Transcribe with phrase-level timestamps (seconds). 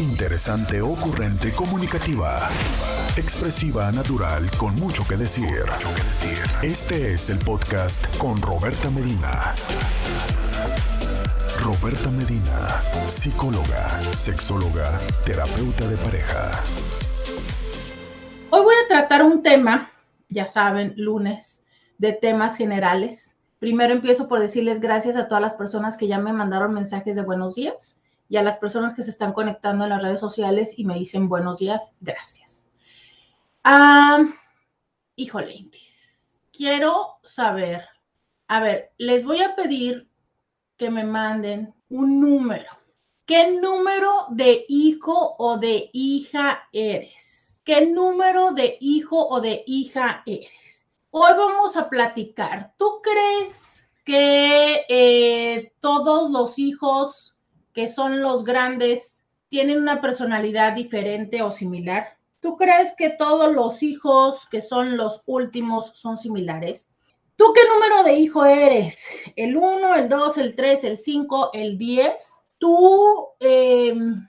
[0.00, 2.48] Interesante, ocurrente, comunicativa.
[3.18, 5.66] Expresiva, natural, con mucho que decir.
[6.62, 9.54] Este es el podcast con Roberta Medina.
[11.62, 16.50] Roberta Medina, psicóloga, sexóloga, terapeuta de pareja.
[18.48, 19.90] Hoy voy a tratar un tema,
[20.30, 21.62] ya saben, lunes,
[21.98, 23.36] de temas generales.
[23.58, 27.22] Primero empiezo por decirles gracias a todas las personas que ya me mandaron mensajes de
[27.22, 27.99] buenos días
[28.30, 31.28] y a las personas que se están conectando en las redes sociales y me dicen
[31.28, 32.72] buenos días, gracias.
[33.64, 34.20] Ah,
[35.16, 35.68] híjole,
[36.52, 37.84] quiero saber,
[38.46, 40.08] a ver, les voy a pedir
[40.76, 42.70] que me manden un número.
[43.26, 47.60] ¿Qué número de hijo o de hija eres?
[47.64, 50.86] ¿Qué número de hijo o de hija eres?
[51.10, 52.74] Hoy vamos a platicar.
[52.78, 57.36] ¿Tú crees que eh, todos los hijos
[57.72, 62.16] que son los grandes, tienen una personalidad diferente o similar?
[62.40, 66.90] ¿Tú crees que todos los hijos que son los últimos son similares?
[67.36, 69.04] ¿Tú qué número de hijo eres?
[69.36, 72.42] ¿El 1, el 2, el 3, el 5, el 10?
[72.58, 74.28] ¿Tú em,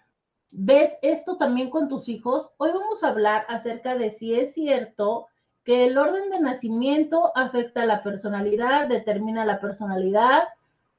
[0.52, 2.50] ves esto también con tus hijos?
[2.58, 5.28] Hoy vamos a hablar acerca de si es cierto
[5.64, 10.48] que el orden de nacimiento afecta la personalidad, determina la personalidad.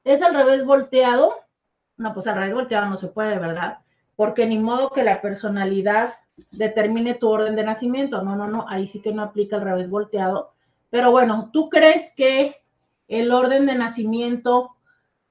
[0.03, 1.42] ¿Es al revés volteado?
[1.97, 3.79] No, pues al revés volteado no se puede, ¿verdad?
[4.15, 6.15] Porque ni modo que la personalidad
[6.51, 8.21] determine tu orden de nacimiento.
[8.23, 10.53] No, no, no, ahí sí que no aplica el revés volteado.
[10.89, 12.61] Pero bueno, ¿tú crees que
[13.07, 14.75] el orden de nacimiento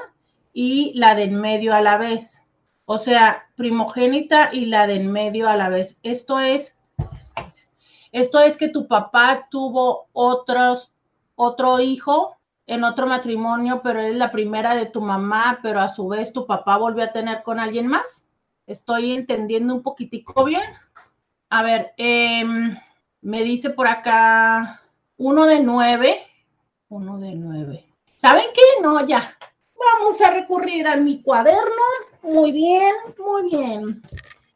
[0.54, 2.42] y la de en medio a la vez.
[2.86, 6.00] O sea, primogénita y la de en medio a la vez.
[6.04, 6.78] Esto es,
[8.12, 10.94] esto es que tu papá tuvo otros,
[11.36, 12.38] otro hijo
[12.68, 16.46] en otro matrimonio, pero es la primera de tu mamá, pero a su vez tu
[16.46, 18.28] papá volvió a tener con alguien más.
[18.68, 20.64] Estoy entendiendo un poquitico bien.
[21.50, 22.44] A ver, eh,
[23.22, 24.82] me dice por acá
[25.18, 26.24] uno de nueve.
[26.90, 27.86] Uno de nueve.
[28.18, 28.82] ¿Saben qué?
[28.82, 29.38] No, ya.
[29.76, 31.84] Vamos a recurrir a mi cuaderno.
[32.24, 34.02] Muy bien, muy bien.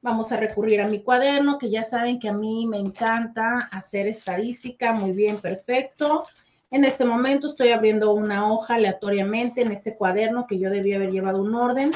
[0.01, 4.05] Vamos a recurrir a mi cuaderno, que ya saben que a mí me encanta hacer
[4.07, 4.91] estadística.
[4.91, 6.25] Muy bien, perfecto.
[6.69, 11.11] En este momento estoy abriendo una hoja aleatoriamente en este cuaderno que yo debía haber
[11.11, 11.91] llevado un orden.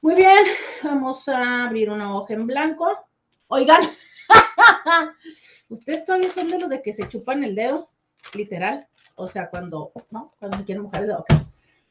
[0.00, 0.44] Muy bien,
[0.82, 3.06] vamos a abrir una hoja en blanco.
[3.46, 3.82] Oigan,
[5.72, 7.88] ¿Ustedes todavía son de los de que se chupan el dedo?
[8.34, 8.86] Literal.
[9.14, 10.34] O sea, cuando, ¿no?
[10.38, 11.24] Cuando se quieren mojar el dedo.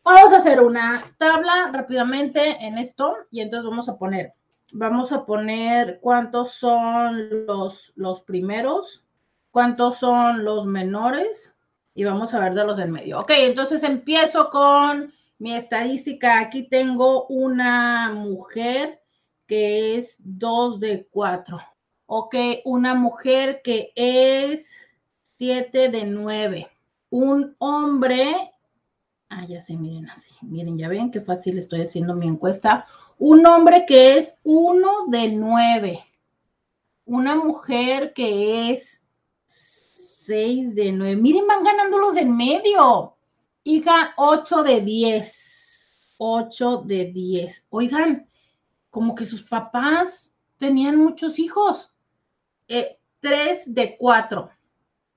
[0.04, 4.34] Vamos a hacer una tabla rápidamente en esto y entonces vamos a poner,
[4.74, 9.04] vamos a poner cuántos son los, los primeros,
[9.50, 11.52] cuántos son los menores
[11.96, 13.22] y vamos a ver de los del medio.
[13.22, 16.40] Ok, entonces empiezo con mi estadística.
[16.40, 19.02] Aquí tengo una mujer
[19.48, 21.58] que es 2 de 4.
[22.14, 22.36] Ok,
[22.66, 24.74] una mujer que es
[25.38, 26.68] 7 de 9.
[27.10, 28.52] Un hombre,
[29.30, 32.86] ah, ya sé, miren así, miren, ya ven qué fácil estoy haciendo mi encuesta.
[33.18, 36.04] Un hombre que es uno de nueve.
[37.06, 39.02] Una mujer que es
[39.46, 41.16] seis de nueve.
[41.16, 43.16] Miren, van ganando los en medio.
[43.64, 46.16] Hija, ocho de diez.
[46.18, 47.66] Ocho de diez.
[47.70, 48.28] Oigan,
[48.90, 51.91] como que sus papás tenían muchos hijos.
[52.74, 54.50] Eh, tres de cuatro.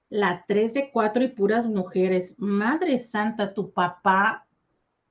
[0.09, 2.35] La tres de cuatro y puras mujeres.
[2.37, 4.45] Madre santa, tu papá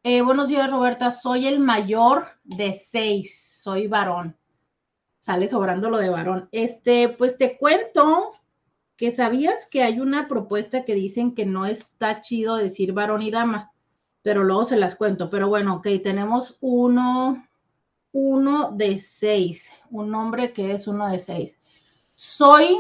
[0.06, 1.12] eh, buenos días, Roberta.
[1.12, 3.58] Soy el mayor de seis.
[3.62, 4.36] Soy varón.
[5.20, 6.50] Sale sobrando lo de varón.
[6.52, 8.34] Este, pues te cuento
[8.98, 13.32] que sabías que hay una propuesta que dicen que no está chido decir varón y
[13.32, 13.72] dama,
[14.24, 15.30] pero luego se las cuento.
[15.30, 17.48] Pero bueno, ok, tenemos uno,
[18.12, 19.72] uno de seis.
[19.90, 21.58] Un hombre que es uno de seis.
[22.14, 22.80] Soy,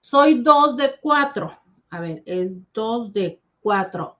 [0.00, 1.58] soy dos de cuatro.
[1.90, 4.18] A ver, es dos de cuatro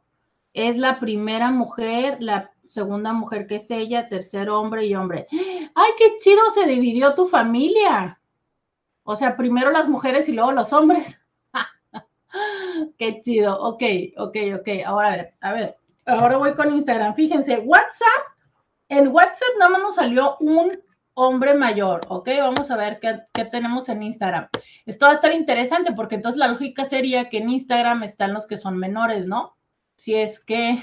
[0.54, 5.26] es la primera mujer, la segunda mujer que es ella, tercer hombre y hombre.
[5.30, 8.18] ¡Ay, qué chido se dividió tu familia!
[9.04, 11.20] O sea, primero las mujeres y luego los hombres.
[12.98, 13.58] qué chido.
[13.60, 13.82] Ok,
[14.16, 14.68] ok, ok.
[14.86, 15.76] Ahora ver, a ver.
[16.06, 17.14] Ahora voy con Instagram.
[17.14, 18.22] Fíjense, WhatsApp.
[18.88, 20.78] En WhatsApp nada más nos salió un
[21.14, 22.28] hombre mayor, ¿ok?
[22.38, 24.48] Vamos a ver qué, qué, tenemos en Instagram.
[24.86, 28.46] Esto va a estar interesante porque entonces la lógica sería que en Instagram están los
[28.46, 29.56] que son menores, ¿no?
[30.02, 30.82] si es que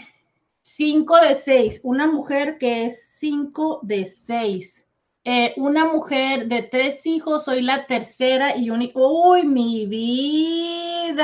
[0.62, 4.86] 5 de 6, una mujer que es 5 de 6.
[5.26, 8.98] Eh, una mujer de tres hijos, soy la tercera y única.
[8.98, 11.20] ¡Uy, mi vida!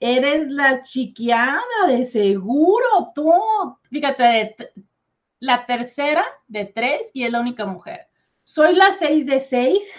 [0.00, 3.30] Eres la chiquiada de seguro, tú.
[3.88, 4.56] Fíjate,
[5.44, 8.08] la tercera de tres y es la única mujer.
[8.42, 9.90] Soy la 6 de 6.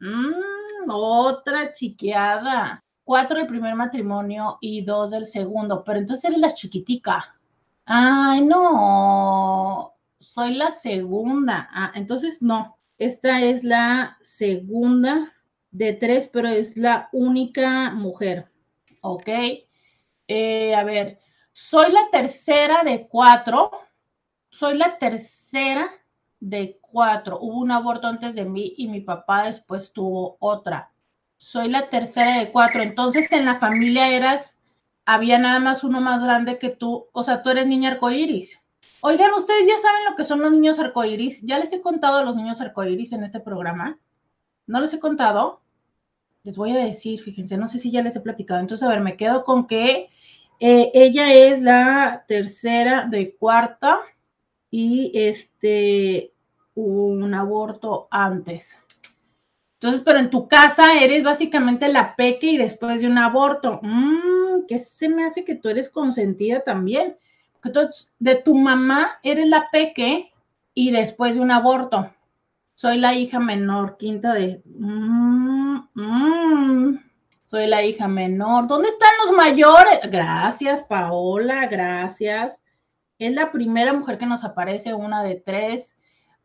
[0.00, 6.54] Mm, otra chiquiada cuatro del primer matrimonio y dos del segundo, pero entonces eres la
[6.54, 7.34] chiquitica.
[7.84, 11.68] Ay, no, soy la segunda.
[11.72, 15.34] Ah, entonces no, esta es la segunda
[15.72, 18.48] de tres, pero es la única mujer.
[19.00, 19.28] ¿Ok?
[20.28, 21.18] Eh, a ver,
[21.52, 23.72] soy la tercera de cuatro.
[24.50, 25.90] Soy la tercera
[26.40, 27.38] de cuatro.
[27.40, 30.90] Hubo un aborto antes de mí y mi papá después tuvo otra
[31.40, 32.82] soy la tercera de cuatro.
[32.82, 34.58] Entonces en la familia eras,
[35.04, 38.60] había nada más uno más grande que tú, o sea, tú eres niña arcoíris.
[39.00, 41.40] Oigan, ustedes ya saben lo que son los niños arcoíris.
[41.42, 43.98] Ya les he contado a los niños arcoíris en este programa.
[44.66, 45.62] ¿No les he contado?
[46.44, 48.60] Les voy a decir, fíjense, no sé si ya les he platicado.
[48.60, 50.10] Entonces, a ver, me quedo con que
[50.60, 54.00] eh, ella es la tercera de cuarta
[54.70, 56.32] y este
[56.74, 58.78] un aborto antes.
[59.74, 63.80] Entonces, pero en tu casa eres básicamente la peque y después de un aborto.
[63.82, 67.16] Mmm, ¿qué se me hace que tú eres consentida también?
[67.62, 67.88] Tú,
[68.18, 70.32] de tu mamá eres la peque
[70.74, 72.10] y después de un aborto.
[72.74, 74.62] Soy la hija menor, quinta de...
[74.66, 76.98] Mmm, mmm,
[77.44, 78.66] soy la hija menor.
[78.66, 80.00] ¿Dónde están los mayores?
[80.10, 82.62] Gracias, Paola, gracias.
[83.20, 85.94] Es la primera mujer que nos aparece, una de tres.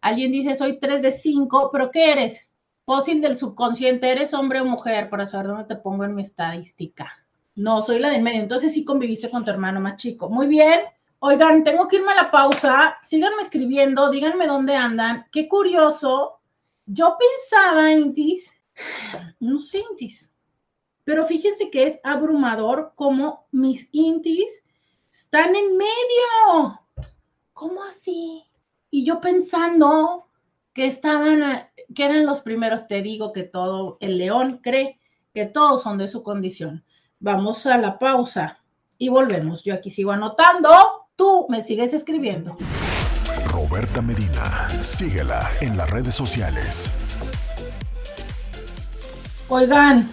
[0.01, 2.42] Alguien dice, soy tres de cinco, pero ¿qué eres?
[2.83, 5.10] Fósil del subconsciente, ¿eres hombre o mujer?
[5.10, 7.10] Para saber dónde te pongo en mi estadística.
[7.56, 8.42] No, soy la del medio.
[8.42, 10.30] Entonces sí conviviste con tu hermano más chico.
[10.30, 10.81] Muy bien.
[11.19, 12.98] Oigan, tengo que irme a la pausa.
[13.04, 15.27] Síganme escribiendo, díganme dónde andan.
[15.31, 16.42] Qué curioso.
[16.86, 18.53] Yo pensaba, Intis,
[19.39, 20.29] no sé, Intis,
[21.05, 24.64] pero fíjense que es abrumador como mis Intis
[25.19, 26.81] están en medio.
[27.53, 28.43] ¿Cómo así?
[28.91, 30.27] Y yo pensando
[30.74, 35.00] que estaban que eran los primeros, te digo que todo, el león cree
[35.34, 36.84] que todos son de su condición.
[37.19, 38.60] Vamos a la pausa
[38.98, 39.63] y volvemos.
[39.63, 40.69] Yo aquí sigo anotando,
[41.15, 42.55] tú me sigues escribiendo.
[43.48, 46.91] Roberta Medina, síguela en las redes sociales.
[49.48, 50.12] Oigan,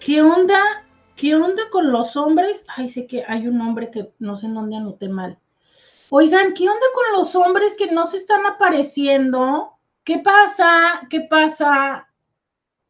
[0.00, 0.81] ¿qué onda?
[1.16, 2.64] ¿Qué onda con los hombres?
[2.74, 5.38] Ay, sé que hay un hombre que no sé en dónde anoté mal.
[6.10, 9.78] Oigan, ¿qué onda con los hombres que no se están apareciendo?
[10.04, 11.06] ¿Qué pasa?
[11.08, 12.08] ¿Qué pasa?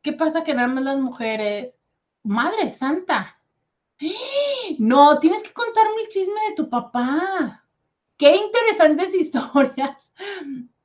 [0.02, 1.78] ¿Qué pasa que nada más las mujeres?
[2.22, 3.38] Madre Santa.
[4.78, 7.64] No, tienes que contarme el chisme de tu papá.
[8.16, 10.12] Qué interesantes historias.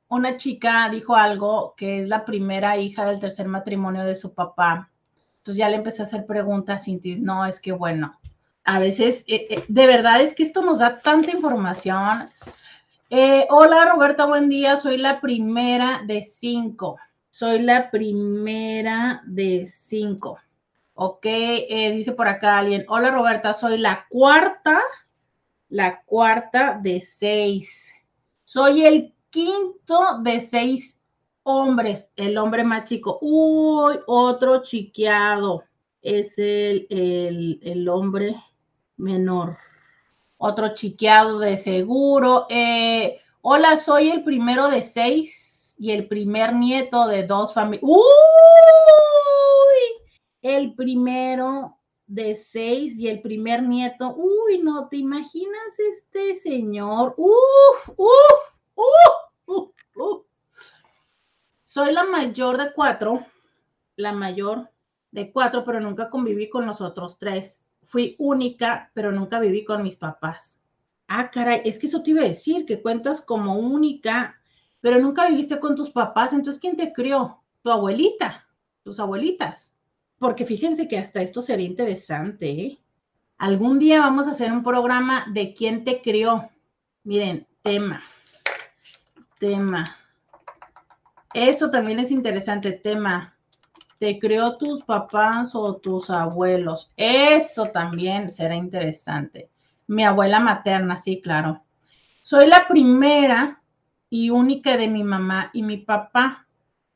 [0.08, 4.90] Una chica dijo algo que es la primera hija del tercer matrimonio de su papá.
[5.38, 7.20] Entonces ya le empecé a hacer preguntas, Cintis.
[7.20, 8.18] No, es que bueno,
[8.68, 12.28] a veces, eh, eh, de verdad es que esto nos da tanta información.
[13.08, 14.76] Eh, hola Roberta, buen día.
[14.76, 16.98] Soy la primera de cinco.
[17.30, 20.38] Soy la primera de cinco.
[20.92, 22.84] Ok, dice por acá alguien.
[22.88, 24.82] Hola Roberta, soy la cuarta,
[25.70, 27.94] la cuarta de seis.
[28.44, 30.97] Soy el quinto de seis
[31.48, 33.18] hombres, el hombre más chico.
[33.22, 35.64] Uy, otro chiqueado.
[36.02, 38.36] Es el, el, el hombre
[38.98, 39.56] menor.
[40.36, 42.46] Otro chiqueado de seguro.
[42.50, 47.82] Eh, hola, soy el primero de seis y el primer nieto de dos familias.
[47.82, 48.02] ¡Uy!
[50.42, 54.14] El primero de seis y el primer nieto.
[54.16, 57.14] Uy, no te imaginas este señor.
[57.16, 58.52] Uf, uf,
[59.46, 60.27] uf, uf,
[61.68, 63.26] Soy la mayor de cuatro,
[63.96, 64.70] la mayor
[65.10, 67.62] de cuatro, pero nunca conviví con los otros tres.
[67.82, 70.56] Fui única, pero nunca viví con mis papás.
[71.08, 74.40] Ah, caray, es que eso te iba a decir, que cuentas como única,
[74.80, 76.32] pero nunca viviste con tus papás.
[76.32, 77.42] Entonces, ¿quién te crió?
[77.62, 78.46] Tu abuelita,
[78.82, 79.74] tus abuelitas
[80.18, 82.50] porque fíjense que hasta esto sería interesante.
[82.50, 82.78] ¿eh?
[83.36, 86.48] Algún día vamos a hacer un programa de quién te crió.
[87.04, 88.02] Miren, tema,
[89.38, 89.98] tema.
[91.34, 93.34] Eso también es interesante, tema.
[93.98, 96.90] ¿Te crió tus papás o tus abuelos?
[96.96, 99.50] Eso también será interesante.
[99.86, 101.62] Mi abuela materna, sí, claro.
[102.22, 103.60] Soy la primera
[104.08, 106.46] y única de mi mamá y mi papá.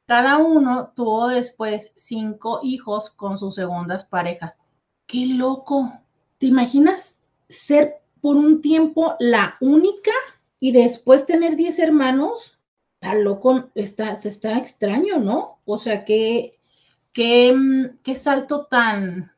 [0.07, 4.59] Cada uno tuvo después cinco hijos con sus segundas parejas.
[5.07, 5.93] ¡Qué loco!
[6.39, 10.13] ¿Te imaginas ser por un tiempo la única
[10.61, 12.59] y después tener diez hermanos?
[13.03, 15.59] Está loco, está, se está extraño, ¿no?
[15.65, 16.61] O sea, qué,
[17.13, 17.53] qué,
[18.05, 19.33] qué salto tan,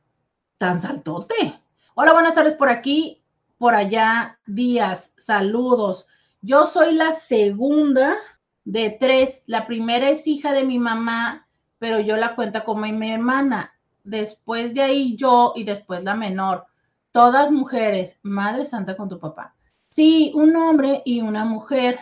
[0.58, 1.62] tan saltote.
[1.94, 3.22] Hola, buenas tardes por aquí,
[3.56, 6.06] por allá, días, saludos.
[6.42, 8.18] Yo soy la segunda
[8.66, 9.42] de tres.
[9.46, 13.72] La primera es hija de mi mamá, pero yo la cuento como mi hermana.
[14.02, 16.66] Después de ahí yo y después la menor.
[17.12, 18.20] Todas mujeres.
[18.22, 19.54] Madre Santa con tu papá.
[19.88, 21.98] Sí, un hombre y una mujer.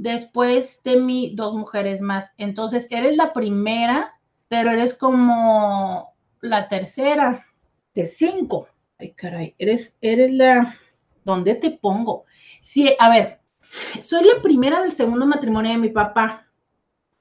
[0.00, 2.32] Después de mí, dos mujeres más.
[2.38, 7.44] Entonces, eres la primera, pero eres como la tercera
[7.94, 8.66] de cinco.
[8.98, 10.74] Ay, caray, eres, eres la...
[11.22, 12.24] ¿Dónde te pongo?
[12.62, 13.40] Sí, a ver,
[14.00, 16.46] soy la primera del segundo matrimonio de mi papá.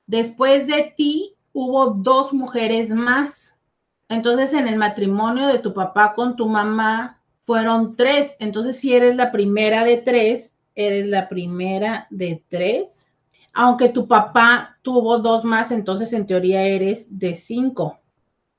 [0.08, 3.60] Después de ti hubo dos mujeres más.
[4.08, 8.38] Entonces, en el matrimonio de tu papá con tu mamá fueron tres.
[8.40, 13.12] Entonces, si eres la primera de tres, eres la primera de tres.
[13.54, 18.00] Aunque tu papá tuvo dos más, entonces en teoría eres de cinco.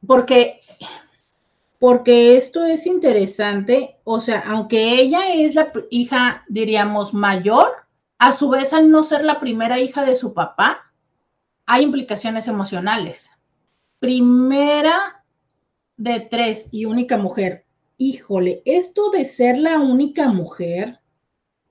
[0.07, 0.61] Porque,
[1.79, 3.97] porque esto es interesante.
[4.05, 7.69] O sea, aunque ella es la hija, diríamos, mayor,
[8.19, 10.93] a su vez, al no ser la primera hija de su papá,
[11.65, 13.31] hay implicaciones emocionales.
[13.99, 15.25] Primera
[15.97, 17.65] de tres y única mujer.
[17.97, 21.00] Híjole, esto de ser la única mujer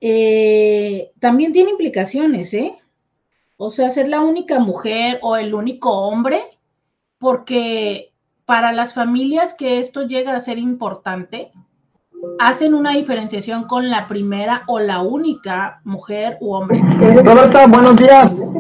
[0.02, 2.76] eh, también tiene implicaciones, ¿eh?
[3.58, 6.44] O sea, ser la única mujer o el único hombre,
[7.18, 8.14] porque
[8.46, 11.52] para las familias que esto llega a ser importante,
[12.40, 16.82] hacen una diferenciación con la primera o la única mujer u hombre.
[17.24, 18.54] Roberta, buenos días.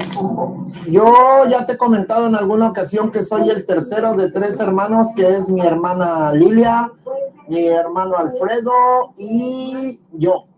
[0.87, 5.13] Yo ya te he comentado en alguna ocasión que soy el tercero de tres hermanos,
[5.15, 6.91] que es mi hermana Lilia,
[7.47, 10.48] mi hermano Alfredo y yo.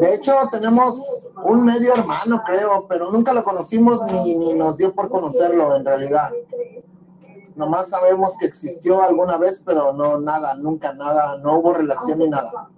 [0.00, 4.94] De hecho, tenemos un medio hermano, creo, pero nunca lo conocimos ni, ni nos dio
[4.94, 6.30] por conocerlo en realidad.
[7.56, 12.28] Nomás sabemos que existió alguna vez, pero no, nada, nunca, nada, no hubo relación ni
[12.28, 12.68] nada.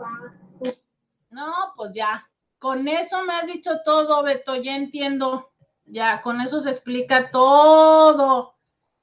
[1.31, 5.51] No, pues ya, con eso me has dicho todo, Beto, ya entiendo.
[5.85, 8.55] Ya, con eso se explica todo.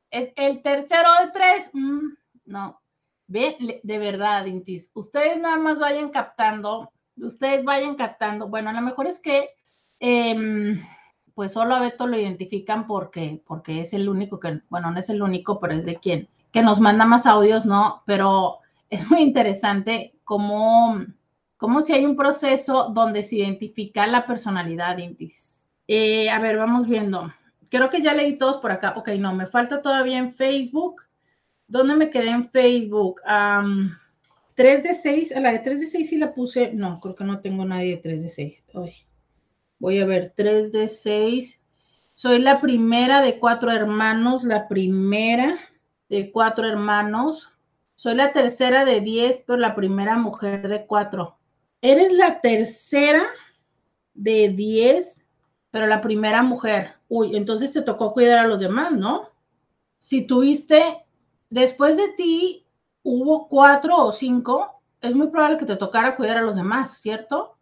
[0.10, 1.70] Es el tercero de tres.
[1.74, 2.10] Mm,
[2.46, 2.82] no,
[3.28, 8.48] ve, de verdad, Intis, ustedes nada más vayan captando, ustedes vayan captando.
[8.48, 9.52] Bueno, a lo mejor es que
[10.00, 10.76] eh,
[11.34, 15.10] pues solo a Beto lo identifican porque, porque es el único que, bueno, no es
[15.10, 18.04] el único, pero es de quien, que nos manda más audios, ¿no?
[18.06, 21.04] Pero es muy interesante cómo,
[21.58, 25.66] cómo si hay un proceso donde se identifica la personalidad Intis.
[25.88, 27.34] Eh, a ver, vamos viendo.
[27.70, 28.94] Creo que ya leí todos por acá.
[28.96, 31.02] Ok, no, me falta todavía en Facebook.
[31.68, 33.20] ¿Dónde me quedé en Facebook?
[34.56, 36.74] 3 de 6, a la de 3 de 6 sí la puse.
[36.74, 38.64] No, creo que no tengo nadie de 3 de 6.
[38.76, 38.94] Ay,
[39.80, 41.62] Voy a ver, 3 de 6.
[42.14, 45.60] Soy la primera de cuatro hermanos, la primera
[46.10, 47.50] de cuatro hermanos.
[47.96, 51.38] Soy la tercera de 10, pero la primera mujer de cuatro.
[51.82, 53.24] Eres la tercera
[54.14, 55.24] de 10,
[55.72, 56.94] pero la primera mujer.
[57.10, 59.30] Uy, entonces te tocó cuidar a los demás, ¿no?
[60.00, 61.04] Si tuviste,
[61.50, 62.63] después de ti,
[63.04, 67.58] hubo cuatro o cinco, es muy probable que te tocara cuidar a los demás, ¿cierto?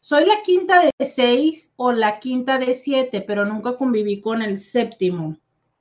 [0.00, 4.58] Soy la quinta de seis o la quinta de siete, pero nunca conviví con el
[4.58, 5.36] séptimo.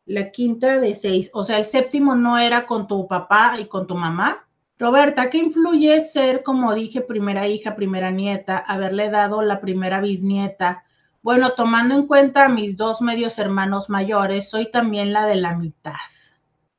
[0.06, 3.88] La quinta de seis, o sea, el séptimo no era con tu papá y con
[3.88, 4.46] tu mamá.
[4.78, 10.84] Roberta, ¿qué influye ser, como dije, primera hija, primera nieta, haberle dado la primera bisnieta?
[11.22, 15.56] Bueno, tomando en cuenta a mis dos medios hermanos mayores, soy también la de la
[15.56, 15.94] mitad.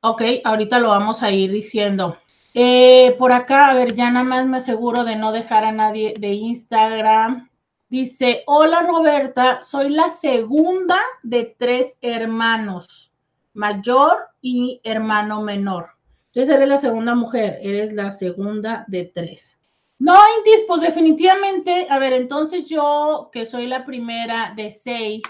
[0.03, 2.17] Ok, ahorita lo vamos a ir diciendo.
[2.55, 6.15] Eh, por acá, a ver, ya nada más me aseguro de no dejar a nadie
[6.17, 7.49] de Instagram.
[7.87, 13.11] Dice, hola Roberta, soy la segunda de tres hermanos,
[13.53, 15.91] mayor y hermano menor.
[16.33, 19.55] Entonces eres la segunda mujer, eres la segunda de tres.
[19.99, 25.21] No, Intis, pues definitivamente, a ver, entonces yo que soy la primera de seis,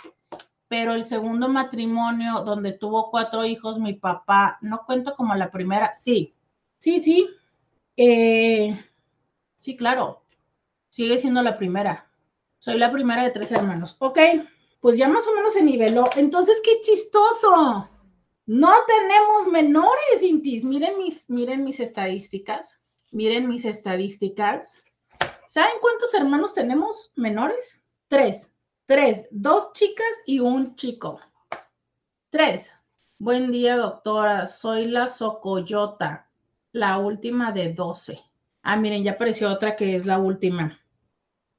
[0.72, 5.94] pero el segundo matrimonio donde tuvo cuatro hijos, mi papá, no cuento como la primera,
[5.98, 6.34] sí,
[6.82, 7.30] Sí, sí.
[7.96, 8.76] Eh,
[9.60, 10.24] sí, claro.
[10.90, 12.10] Sigue siendo la primera.
[12.58, 13.96] Soy la primera de tres hermanos.
[14.00, 14.18] Ok,
[14.80, 16.06] pues ya más o menos se niveló.
[16.16, 17.88] Entonces, qué chistoso.
[18.48, 20.64] No tenemos menores, Intis.
[20.64, 22.80] Miren mis, miren mis estadísticas.
[23.12, 24.74] Miren mis estadísticas.
[25.48, 27.84] ¿Saben cuántos hermanos tenemos menores?
[28.08, 28.51] Tres.
[28.92, 29.26] Tres.
[29.32, 31.18] Dos chicas y un chico.
[32.30, 32.74] Tres.
[33.20, 34.48] Buen día, doctora.
[34.48, 36.28] Soy la Socoyota
[36.74, 38.20] la última de 12.
[38.64, 40.78] Ah, miren, ya apareció otra que es la última.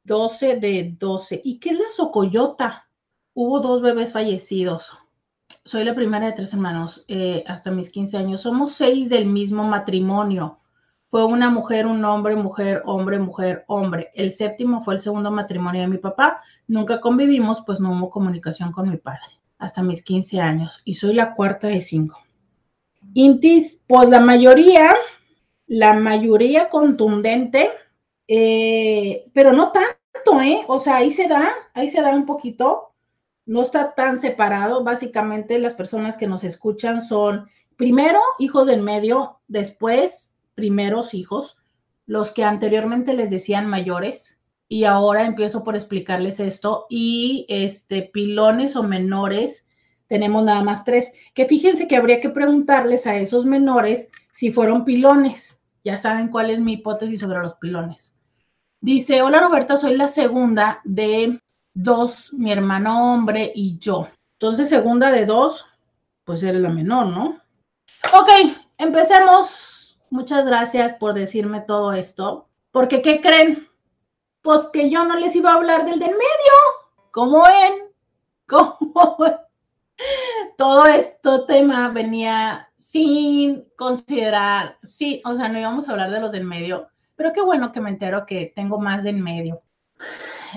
[0.05, 1.41] 12 de 12.
[1.43, 2.91] ¿Y qué es la socoyota?
[3.33, 4.91] Hubo dos bebés fallecidos.
[5.65, 8.43] Soy la primera de tres hermanos eh, hasta mis 15 años.
[8.43, 10.59] Somos seis del mismo matrimonio.
[11.13, 14.11] Fue una mujer, un hombre, mujer, hombre, mujer, hombre.
[14.15, 16.41] El séptimo fue el segundo matrimonio de mi papá.
[16.67, 19.21] Nunca convivimos, pues no hubo comunicación con mi padre
[19.59, 20.81] hasta mis 15 años.
[20.87, 22.19] Y soy la cuarta de cinco.
[23.13, 24.95] Intis, pues la mayoría,
[25.67, 27.73] la mayoría contundente,
[28.27, 30.65] eh, pero no tanto, ¿eh?
[30.67, 32.95] O sea, ahí se da, ahí se da un poquito,
[33.45, 34.83] no está tan separado.
[34.83, 41.57] Básicamente las personas que nos escuchan son primero hijos del medio, después primeros hijos,
[42.07, 44.37] los que anteriormente les decían mayores,
[44.69, 49.67] y ahora empiezo por explicarles esto, y este, pilones o menores
[50.13, 51.11] tenemos nada más tres.
[51.35, 55.59] Que fíjense que habría que preguntarles a esos menores si fueron pilones.
[55.85, 58.15] Ya saben cuál es mi hipótesis sobre los pilones.
[58.83, 61.41] Dice, hola Roberta, soy la segunda de
[61.73, 64.09] dos, mi hermano hombre y yo.
[64.39, 65.65] Entonces, segunda de dos,
[66.25, 67.41] pues eres la menor, ¿no?
[68.13, 68.29] Ok,
[68.79, 69.82] empecemos.
[70.13, 72.47] Muchas gracias por decirme todo esto.
[72.71, 73.67] Porque, ¿qué creen?
[74.43, 76.53] Pues que yo no les iba a hablar del del medio.
[77.13, 77.73] ¿Cómo ven?
[78.47, 79.37] ¿Cómo ven?
[80.59, 86.33] todo esto tema venía sin considerar, sí, o sea, no íbamos a hablar de los
[86.33, 89.63] del medio, pero qué bueno que me entero que tengo más del medio.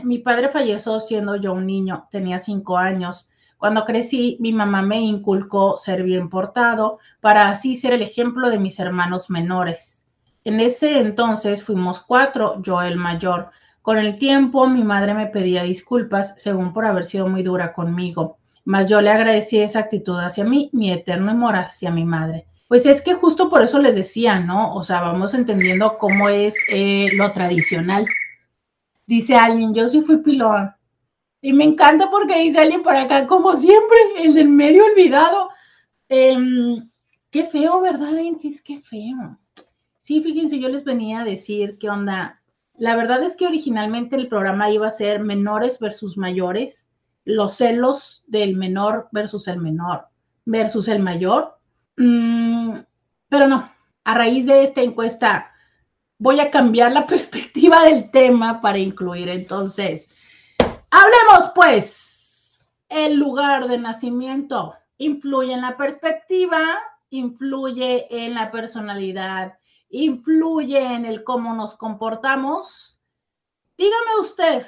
[0.04, 3.30] Mi padre falleció siendo yo un niño, tenía cinco años.
[3.58, 8.60] Cuando crecí, mi mamá me inculcó ser bien portado para así ser el ejemplo de
[8.60, 10.06] mis hermanos menores.
[10.44, 13.50] En ese entonces fuimos cuatro, yo el mayor.
[13.82, 18.38] Con el tiempo, mi madre me pedía disculpas, según por haber sido muy dura conmigo.
[18.64, 22.46] Mas yo le agradecí esa actitud hacia mí, mi eterno amor hacia mi madre.
[22.68, 24.76] Pues es que justo por eso les decía, ¿no?
[24.76, 28.06] O sea, vamos entendiendo cómo es eh, lo tradicional.
[29.08, 30.75] Dice alguien, yo sí fui pilón.
[31.46, 35.50] Y me encanta porque dice alguien por acá, como siempre, el del medio olvidado.
[36.10, 36.90] Em,
[37.30, 38.64] qué feo, ¿verdad, Entis?
[38.64, 39.38] Qué feo.
[40.02, 42.42] Sí, fíjense, yo les venía a decir qué onda.
[42.80, 46.90] La verdad es que originalmente el programa iba a ser menores versus mayores
[47.26, 50.08] los celos del menor versus el menor
[50.46, 51.60] versus el mayor.
[51.98, 52.78] Mm,
[53.30, 53.72] pero no,
[54.04, 55.52] a raíz de esta encuesta
[56.18, 60.10] voy a cambiar la perspectiva del tema para incluir entonces.
[60.98, 66.80] Hablemos pues, el lugar de nacimiento influye en la perspectiva,
[67.10, 73.02] influye en la personalidad, influye en el cómo nos comportamos.
[73.78, 74.66] Dígame usted,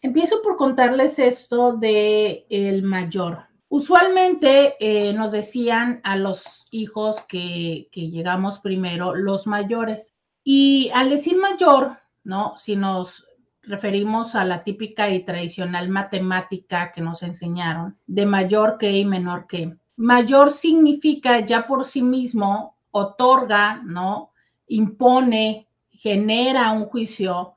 [0.04, 3.46] Empiezo por contarles esto de el mayor.
[3.70, 10.14] Usualmente eh, nos decían a los hijos que, que llegamos primero los mayores.
[10.44, 12.54] Y al decir mayor, ¿no?
[12.58, 13.26] Si nos
[13.64, 19.48] referimos a la típica y tradicional matemática que nos enseñaron, de mayor que y menor
[19.48, 19.76] que.
[19.96, 24.32] Mayor significa ya por sí mismo, otorga, ¿no?
[24.68, 27.56] Impone, genera un juicio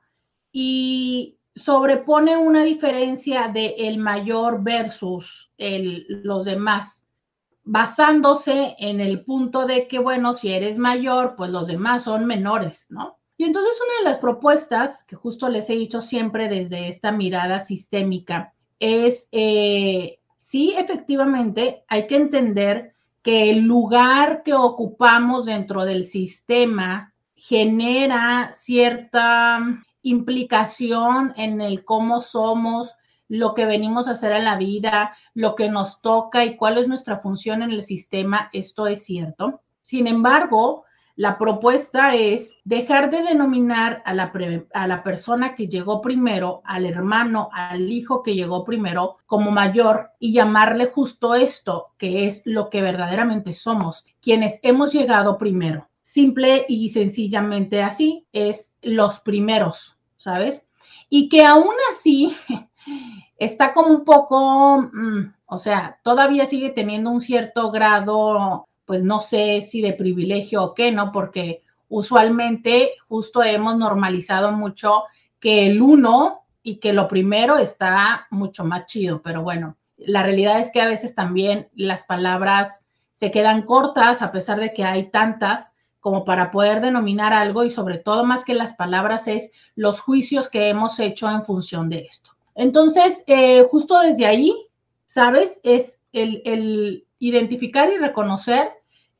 [0.51, 7.07] y sobrepone una diferencia de el mayor versus el, los demás,
[7.63, 12.85] basándose en el punto de que, bueno, si eres mayor, pues los demás son menores,
[12.89, 13.16] ¿no?
[13.37, 17.59] Y entonces una de las propuestas que justo les he dicho siempre desde esta mirada
[17.59, 26.05] sistémica es, eh, sí, efectivamente, hay que entender que el lugar que ocupamos dentro del
[26.05, 29.59] sistema genera cierta
[30.01, 32.95] implicación en el cómo somos,
[33.27, 36.87] lo que venimos a hacer en la vida, lo que nos toca y cuál es
[36.87, 39.61] nuestra función en el sistema, esto es cierto.
[39.83, 40.85] Sin embargo,
[41.17, 44.31] la propuesta es dejar de denominar a la,
[44.73, 50.11] a la, persona que llegó primero, al hermano, al hijo que llegó primero como mayor
[50.19, 55.89] y llamarle justo esto, que es lo que verdaderamente somos, quienes hemos llegado primero.
[56.01, 60.69] Simple y sencillamente así, es los primeros, ¿sabes?
[61.09, 62.37] Y que aún así
[63.39, 69.19] está como un poco, mm, o sea, todavía sigue teniendo un cierto grado pues no
[69.19, 71.11] sé si de privilegio o qué, ¿no?
[71.11, 75.03] Porque usualmente justo hemos normalizado mucho
[75.41, 80.59] que el uno y que lo primero está mucho más chido, pero bueno, la realidad
[80.59, 85.11] es que a veces también las palabras se quedan cortas a pesar de que hay
[85.11, 89.99] tantas como para poder denominar algo y sobre todo más que las palabras es los
[89.99, 92.31] juicios que hemos hecho en función de esto.
[92.55, 94.55] Entonces, eh, justo desde ahí,
[95.05, 95.59] ¿sabes?
[95.63, 98.76] Es el, el identificar y reconocer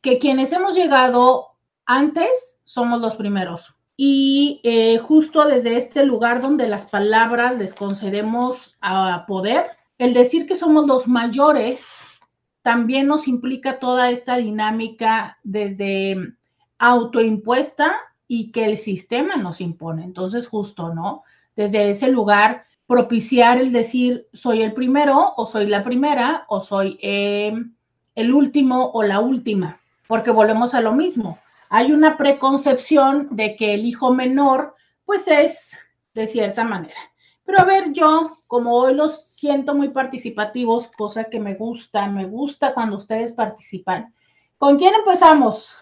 [0.08, 1.48] que quienes hemos llegado
[1.86, 3.76] antes somos los primeros.
[3.98, 9.66] Y eh, justo desde este lugar donde las palabras les concedemos a poder,
[9.98, 11.90] el decir que somos los mayores
[12.62, 16.36] también nos implica toda esta dinámica desde
[16.78, 17.98] autoimpuesta
[18.30, 20.06] y que el sistema nos impone.
[20.06, 21.24] Entonces, justo, ¿no?
[21.58, 26.98] Desde ese lugar, propiciar el decir, soy el primero o soy la primera o soy
[27.02, 27.52] eh,
[28.16, 31.40] el último o la última porque volvemos a lo mismo.
[31.70, 35.78] Hay una preconcepción de que el hijo menor, pues es
[36.14, 37.00] de cierta manera.
[37.46, 42.26] Pero a ver, yo, como hoy los siento muy participativos, cosa que me gusta, me
[42.26, 44.14] gusta cuando ustedes participan.
[44.58, 45.74] ¿Con quién empezamos?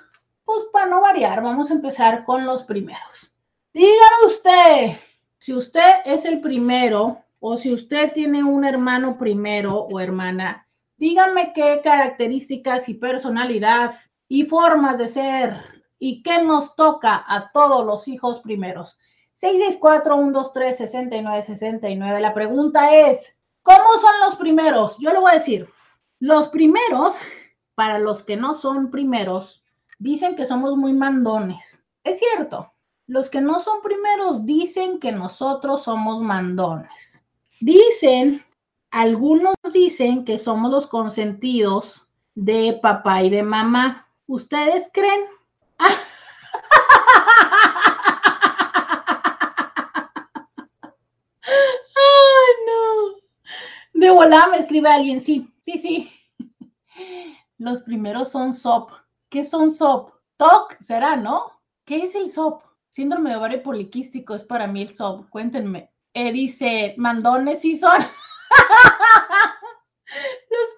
[0.44, 3.32] Pues para no variar, vamos a empezar con los primeros.
[3.74, 4.98] Díganos usted,
[5.40, 11.52] si usted es el primero o si usted tiene un hermano primero o hermana, díganme
[11.54, 13.96] qué características y personalidad
[14.28, 15.62] y formas de ser
[16.00, 18.98] y qué nos toca a todos los hijos primeros.
[19.42, 22.20] 664-123-6969.
[22.20, 24.98] La pregunta es, ¿cómo son los primeros?
[25.00, 25.70] Yo le voy a decir,
[26.20, 27.16] los primeros,
[27.76, 29.66] para los que no son primeros,
[30.00, 31.84] dicen que somos muy mandones.
[32.04, 32.72] Es cierto,
[33.08, 37.22] los que no son primeros dicen que nosotros somos mandones.
[37.60, 38.44] Dicen,
[38.92, 44.05] algunos dicen que somos los consentidos de papá y de mamá.
[44.28, 45.22] ¿Ustedes creen?
[45.78, 45.96] Ay,
[52.66, 53.16] no.
[53.94, 56.12] De volada me escribe alguien, sí, sí, sí.
[57.58, 58.92] Los primeros son SOP.
[59.30, 60.14] ¿Qué son SOP?
[60.38, 61.52] TOC será, ¿no?
[61.86, 62.64] ¿Qué es el SOP?
[62.90, 65.30] Síndrome de ovario poliquístico es para mí el SOP.
[65.30, 65.92] Cuéntenme.
[66.14, 68.02] Eh, dice, mandones sí son.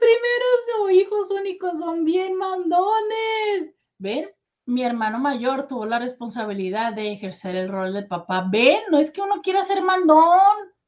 [0.07, 3.75] Primeros hijos únicos son bien mandones.
[3.97, 4.29] ¿Ven?
[4.65, 8.47] Mi hermano mayor tuvo la responsabilidad de ejercer el rol del papá.
[8.49, 8.83] ¿Ven?
[8.89, 10.29] No es que uno quiera ser mandón.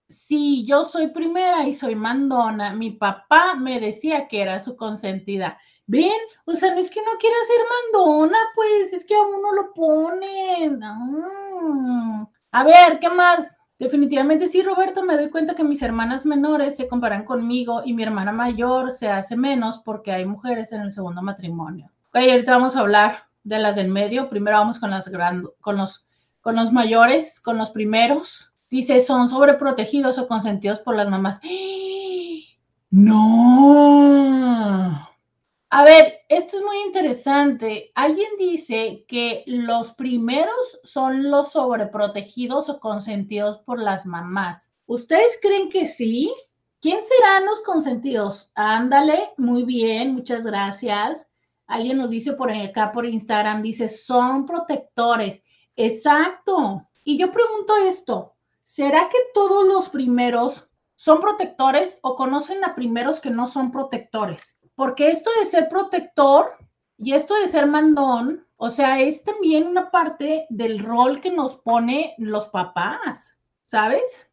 [0.07, 5.59] Si yo soy primera y soy mandona, mi papá me decía que era su consentida.
[5.85, 6.21] ¿Ven?
[6.45, 9.73] O sea, no es que uno quiera ser mandona, pues es que a uno lo
[9.73, 10.81] ponen.
[10.81, 12.25] Ah.
[12.51, 13.58] A ver, ¿qué más?
[13.79, 18.03] Definitivamente sí, Roberto, me doy cuenta que mis hermanas menores se comparan conmigo y mi
[18.03, 21.89] hermana mayor se hace menos porque hay mujeres en el segundo matrimonio.
[22.09, 24.29] Ok, ahorita vamos a hablar de las del medio.
[24.29, 25.09] Primero vamos con, las
[25.61, 26.05] con, los,
[26.41, 28.51] con los mayores, con los primeros.
[28.69, 31.39] Dice, son sobreprotegidos o consentidos por las mamás.
[32.91, 34.29] No.
[35.71, 37.91] A ver, esto es muy interesante.
[37.93, 44.73] Alguien dice que los primeros son los sobreprotegidos o consentidos por las mamás.
[44.87, 46.33] ¿Ustedes creen que sí?
[46.81, 48.49] ¿Quién serán los consentidos?
[48.55, 51.27] Ándale, muy bien, muchas gracias.
[51.67, 55.43] Alguien nos dice por acá por Instagram, dice, son protectores.
[55.75, 56.87] Exacto.
[57.03, 63.19] Y yo pregunto esto, ¿será que todos los primeros son protectores o conocen a primeros
[63.19, 64.58] que no son protectores?
[64.79, 66.53] Porque esto de ser protector
[66.97, 71.57] y esto de ser mandón, o sea, es también una parte del rol que nos
[71.57, 74.25] pone los papás, ¿sabes?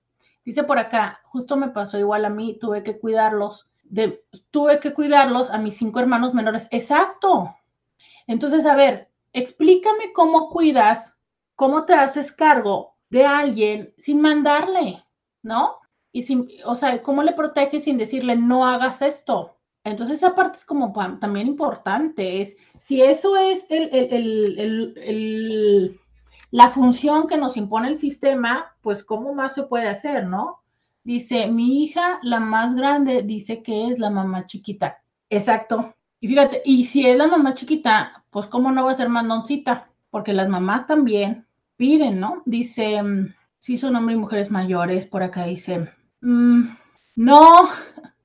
[0.45, 3.69] Dice por acá, justo me pasó igual a mí, tuve que cuidarlos,
[4.53, 6.69] tuve que cuidarlos a mis cinco hermanos menores.
[6.71, 7.57] Exacto.
[8.29, 11.19] Entonces, a ver, explícame cómo cuidas,
[11.57, 15.05] cómo te haces cargo de alguien sin mandarle,
[15.43, 15.81] ¿no?
[16.13, 19.56] Y sin, o sea, cómo le proteges sin decirle no hagas esto.
[19.87, 23.69] Entonces esa parte es como también importante, es si eso es
[26.51, 30.59] la función que nos impone el sistema, pues cómo más se puede hacer, ¿no?
[31.05, 34.99] Dice, mi hija, la más grande, dice que es la mamá chiquita.
[35.31, 35.95] Exacto.
[36.19, 39.89] Y fíjate, y si es la mamá chiquita, pues cómo no va a ser mandoncita,
[40.11, 41.47] porque las mamás también
[41.77, 42.43] piden, ¿no?
[42.45, 45.89] Dice, mm, si son hombres y mujeres mayores, por acá dice,
[46.23, 46.71] mm,
[47.15, 47.69] no,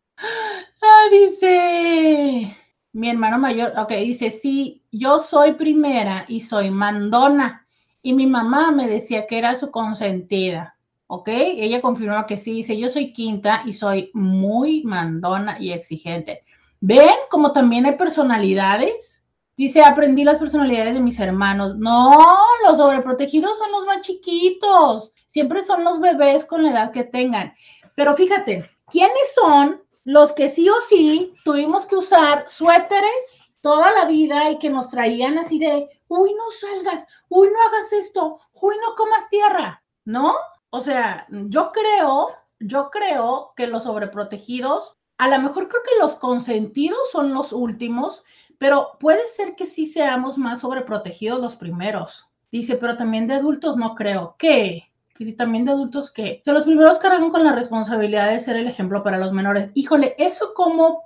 [0.82, 2.58] Ah, dice
[2.94, 7.68] mi hermano mayor, ok, dice, sí, yo soy primera y soy mandona.
[8.02, 10.76] Y mi mamá me decía que era su consentida,
[11.08, 11.28] ¿ok?
[11.30, 16.44] Ella confirmó que sí, dice, yo soy quinta y soy muy mandona y exigente.
[16.80, 19.24] ¿Ven como también hay personalidades?
[19.56, 21.78] Dice, aprendí las personalidades de mis hermanos.
[21.78, 22.18] No,
[22.66, 25.12] los sobreprotegidos son los más chiquitos.
[25.28, 27.54] Siempre son los bebés con la edad que tengan.
[27.96, 34.06] Pero fíjate, ¿quiénes son los que sí o sí tuvimos que usar suéteres toda la
[34.06, 38.76] vida y que nos traían así de, uy, no salgas, uy, no hagas esto, uy,
[38.82, 40.36] no comas tierra, ¿no?
[40.72, 46.16] O sea, yo creo, yo creo que los sobreprotegidos, a lo mejor creo que los
[46.16, 48.24] consentidos son los últimos,
[48.58, 52.28] pero puede ser que sí seamos más sobreprotegidos los primeros.
[52.52, 54.36] Dice, pero también de adultos no creo.
[54.38, 54.91] ¿Qué?
[55.20, 58.68] Y también de adultos que, o los primeros cargan con la responsabilidad de ser el
[58.68, 59.70] ejemplo para los menores.
[59.74, 61.04] Híjole, eso cómo,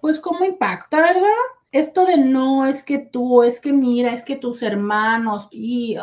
[0.00, 1.28] pues cómo impacta, ¿verdad?
[1.72, 5.96] Esto de no, es que tú, es que mira, es que tus hermanos, y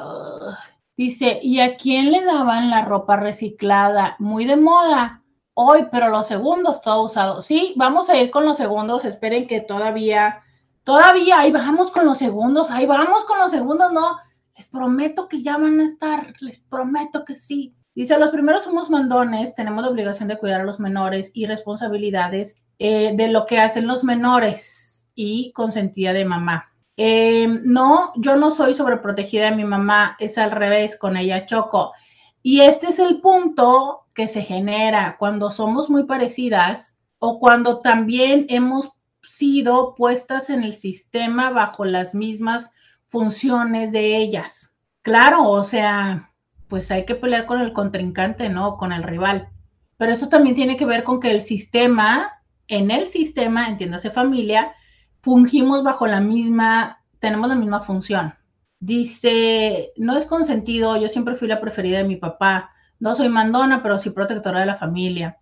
[0.98, 4.16] dice, ¿y a quién le daban la ropa reciclada?
[4.20, 5.22] Muy de moda.
[5.56, 7.42] Hoy, pero los segundos todo usado.
[7.42, 9.06] Sí, vamos a ir con los segundos.
[9.06, 10.42] Esperen que todavía,
[10.84, 14.18] todavía, ahí vamos con los segundos, ahí vamos con los segundos, no
[14.56, 17.76] les prometo que ya van a estar, les prometo que sí.
[17.96, 22.62] Dice, los primeros somos mandones, tenemos la obligación de cuidar a los menores y responsabilidades
[22.80, 26.72] eh, de lo que hacen los menores y consentida de mamá.
[26.98, 31.94] Eh, no, yo no soy sobreprotegida de mi mamá, es al revés, con ella choco.
[32.42, 38.46] Y este es el punto que se genera cuando somos muy parecidas o cuando también
[38.50, 38.92] hemos
[39.24, 42.72] sido puestas en el sistema bajo las mismas
[43.14, 44.74] funciones de ellas.
[45.04, 46.32] Claro, o sea,
[46.68, 48.76] pues hay que pelear con el contrincante, ¿no?
[48.76, 49.50] Con el rival.
[49.98, 54.74] Pero eso también tiene que ver con que el sistema, en el sistema, entiéndase familia,
[55.22, 58.34] fungimos bajo la misma, tenemos la misma función.
[58.80, 62.72] Dice, no es consentido, yo siempre fui la preferida de mi papá.
[63.00, 65.38] No soy mandona, pero sí protectora de la familia.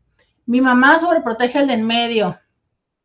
[0.46, 2.38] Mi mamá sobreprotege al de en medio.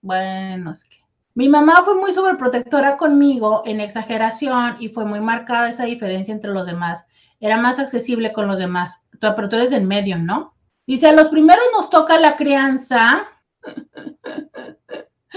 [0.00, 0.95] Bueno, es que
[1.36, 6.50] mi mamá fue muy sobreprotectora conmigo en exageración y fue muy marcada esa diferencia entre
[6.50, 7.06] los demás.
[7.40, 9.04] Era más accesible con los demás.
[9.20, 10.54] Pero tú eres del medio, ¿no?
[10.86, 13.28] Dice, a los primeros nos toca la crianza.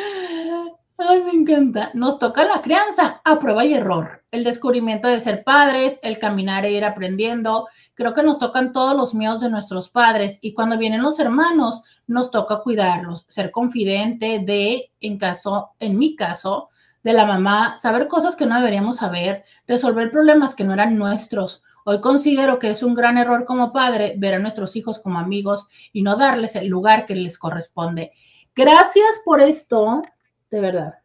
[0.97, 1.91] Ay, me encanta.
[1.93, 4.23] Nos toca la crianza a prueba y error.
[4.31, 7.67] El descubrimiento de ser padres, el caminar e ir aprendiendo.
[7.93, 11.81] Creo que nos tocan todos los miedos de nuestros padres y cuando vienen los hermanos,
[12.09, 16.69] nos toca cuidarlos, ser confidente de, en caso, en mi caso,
[17.03, 21.63] de la mamá, saber cosas que no deberíamos saber, resolver problemas que no eran nuestros.
[21.85, 25.67] Hoy considero que es un gran error como padre ver a nuestros hijos como amigos
[25.93, 28.11] y no darles el lugar que les corresponde.
[28.55, 30.01] Gracias por esto,
[30.49, 30.95] de verdad.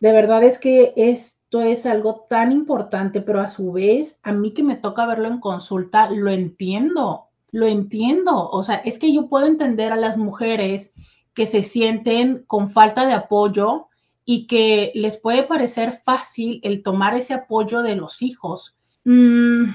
[0.00, 4.54] De verdad es que esto es algo tan importante, pero a su vez, a mí
[4.54, 8.50] que me toca verlo en consulta, lo entiendo lo entiendo.
[8.50, 10.92] O sea, es que yo puedo entender a las mujeres
[11.34, 13.86] que se sienten con falta de apoyo
[14.24, 18.76] y que les puede parecer fácil el tomar ese apoyo de los hijos.
[19.04, 19.66] Mm,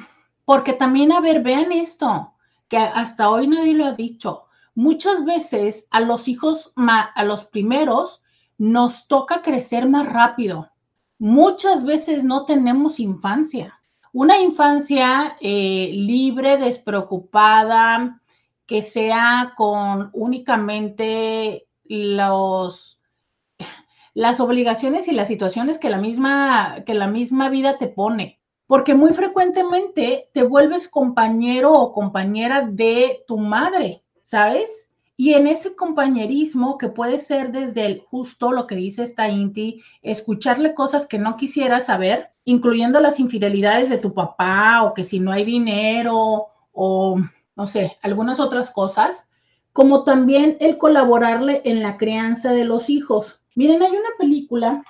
[0.43, 2.33] porque también, a ver, vean esto,
[2.67, 4.43] que hasta hoy nadie lo ha dicho.
[4.75, 8.21] Muchas veces a los hijos, a los primeros,
[8.57, 10.69] nos toca crecer más rápido.
[11.17, 13.78] Muchas veces no tenemos infancia
[14.13, 18.21] una infancia eh, libre, despreocupada,
[18.65, 22.99] que sea con únicamente los,
[24.13, 28.39] las obligaciones y las situaciones que la misma, que la misma vida te pone.
[28.67, 34.69] porque muy frecuentemente te vuelves compañero o compañera de tu madre, ¿sabes?
[35.21, 39.83] Y en ese compañerismo que puede ser desde el justo lo que dice esta Inti,
[40.01, 45.19] escucharle cosas que no quisiera saber, incluyendo las infidelidades de tu papá o que si
[45.19, 47.19] no hay dinero o
[47.57, 49.27] no sé, algunas otras cosas,
[49.73, 53.41] como también el colaborarle en la crianza de los hijos.
[53.55, 54.85] Miren, hay una película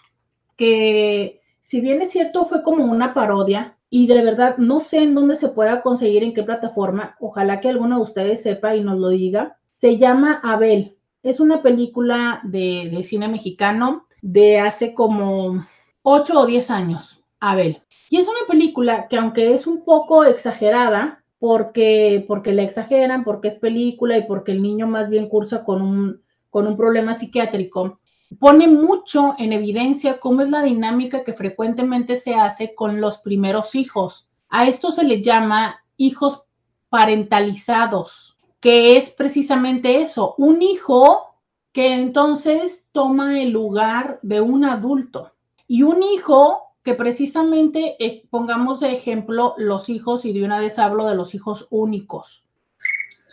[0.56, 5.16] que, si bien es cierto, fue como una parodia y de verdad no sé en
[5.16, 9.00] dónde se pueda conseguir, en qué plataforma, ojalá que alguno de ustedes sepa y nos
[9.00, 9.56] lo diga.
[9.80, 10.98] Se llama Abel.
[11.24, 15.66] Es una película de, cine mexicano de hace como
[16.02, 17.82] 8 o 10 años, Abel.
[18.10, 23.48] Y es una película que aunque es un poco exagerada, porque, porque le exageran, porque
[23.48, 28.02] es película y porque el niño más bien cursa con un, con un problema psiquiátrico,
[28.38, 33.76] pone mucho en evidencia cómo es la dinámica que frecuentemente se hace con los primeros
[33.76, 34.28] hijos.
[34.50, 36.44] A esto se le llama hijos
[36.90, 41.36] parentalizados, que es precisamente eso, un hijo
[41.72, 45.34] que entonces toma el lugar de un adulto
[45.68, 50.80] y un hijo que precisamente eh, pongamos de ejemplo los hijos, y de una vez
[50.80, 52.44] hablo de los hijos únicos.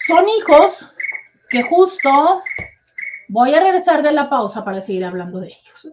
[0.06, 0.84] Son hijos
[1.50, 2.42] que justo
[3.28, 5.92] voy a regresar de la pausa para seguir hablando de ellos.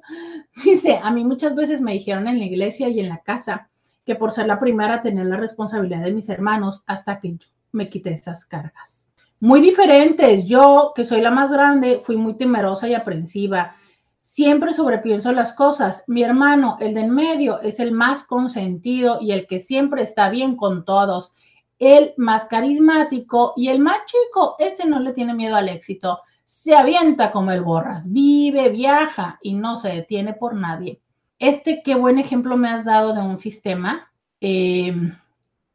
[0.63, 3.69] Dice, a mí muchas veces me dijeron en la iglesia y en la casa
[4.05, 7.89] que por ser la primera tenía la responsabilidad de mis hermanos hasta que yo me
[7.89, 9.02] quité esas cargas.
[9.43, 10.45] Muy diferentes.
[10.45, 13.75] Yo, que soy la más grande, fui muy temerosa y aprensiva
[14.21, 16.05] Siempre sobrepienso las cosas.
[16.07, 20.29] Mi hermano, el de en medio, es el más consentido y el que siempre está
[20.29, 21.33] bien con todos.
[21.77, 26.21] El más carismático y el más chico, ese no le tiene miedo al éxito.
[26.45, 31.01] Se avienta como el borras, vive, viaja y no se detiene por nadie.
[31.37, 34.09] Este, qué buen ejemplo me has dado de un sistema.
[34.39, 35.13] Em,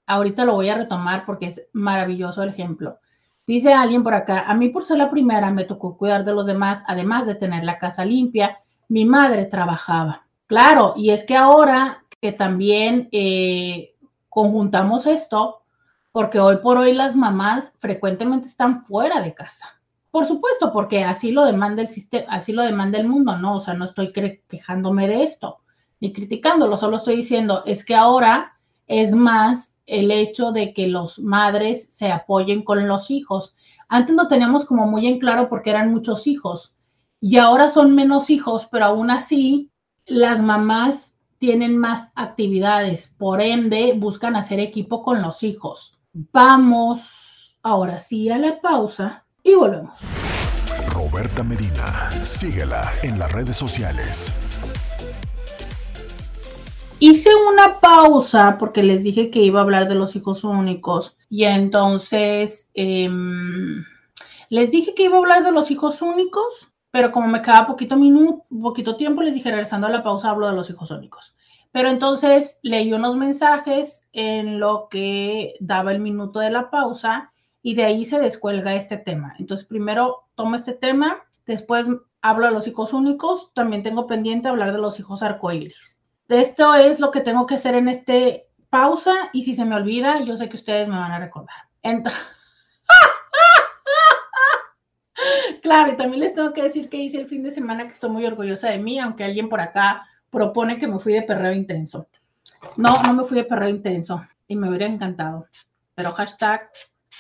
[0.07, 2.99] ahorita lo voy a retomar porque es maravilloso el ejemplo.
[3.49, 6.47] Dice alguien por acá, a mí por ser la primera me tocó cuidar de los
[6.47, 8.61] demás, además de tener la casa limpia.
[8.89, 10.27] Mi madre trabajaba.
[10.47, 13.95] Claro, y es que ahora que también eh,
[14.29, 15.63] conjuntamos esto,
[16.13, 19.81] porque hoy por hoy las mamás frecuentemente están fuera de casa.
[20.13, 23.57] Por supuesto, porque así lo demanda el sistema, así lo demanda el mundo, ¿no?
[23.57, 25.59] O sea, no estoy quejándome de esto
[26.01, 31.19] ni criticándolo, solo estoy diciendo, es que ahora es más el hecho de que los
[31.19, 33.57] madres se apoyen con los hijos.
[33.89, 36.75] Antes lo teníamos como muy en claro porque eran muchos hijos
[37.21, 39.71] y ahora son menos hijos, pero aún así
[40.07, 45.99] las mamás tienen más actividades, por ende buscan hacer equipo con los hijos.
[46.13, 49.99] Vamos ahora sí a la pausa y volvemos.
[50.89, 54.35] Roberta Medina, síguela en las redes sociales.
[57.01, 61.45] Hice una pausa porque les dije que iba a hablar de los hijos únicos y
[61.45, 63.85] entonces em,
[64.49, 67.97] les dije que iba a hablar de los hijos únicos, pero como me quedaba poquito
[68.61, 71.37] poquito tiempo, les dije regresando a la pausa hablo de los hijos únicos.
[71.71, 77.31] Pero entonces leí unos mensajes en lo que daba el minuto de la pausa
[77.63, 79.37] y de ahí se descuelga este tema.
[79.39, 81.87] Entonces primero tomo este tema, después
[82.23, 85.98] hablo de los hijos únicos, también tengo pendiente hablar de los hijos arcoíris.
[86.29, 90.23] Esto es lo que tengo que hacer en este pausa y si se me olvida,
[90.23, 91.57] yo sé que ustedes me van a recordar.
[95.63, 98.11] claro, y también les tengo que decir que hice el fin de semana que estoy
[98.11, 102.09] muy orgullosa de mí, aunque alguien por acá propone que me fui de perreo intenso.
[102.77, 105.47] No, no me fui de perreo intenso y me hubiera encantado,
[105.95, 106.71] pero hashtag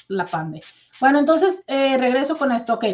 [0.08, 0.60] la pande.
[1.00, 2.74] Bueno, entonces eh, regreso con esto.
[2.74, 2.84] Ok,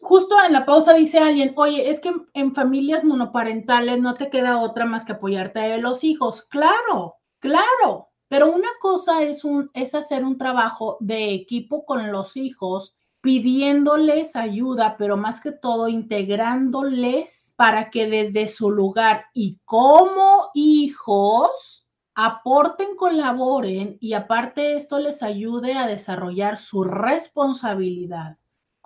[0.00, 4.58] justo en la pausa dice alguien, oye, es que en familias monoparentales no te queda
[4.58, 6.42] otra más que apoyarte a los hijos.
[6.42, 12.36] Claro, claro, pero una cosa es, un, es hacer un trabajo de equipo con los
[12.36, 20.50] hijos, pidiéndoles ayuda, pero más que todo integrándoles para que desde su lugar y como
[20.54, 28.39] hijos aporten, colaboren y aparte esto les ayude a desarrollar su responsabilidad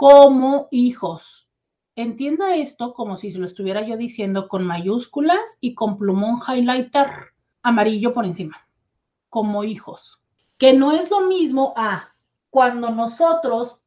[0.04, 1.48] como hijos.
[1.96, 7.32] Entienda esto como si se lo estuviera yo diciendo con mayúsculas y con plumón highlighter
[7.62, 8.68] amarillo por encima,
[9.30, 10.20] como hijos.
[10.58, 12.12] Que no es lo mismo a
[12.50, 13.80] cuando nosotros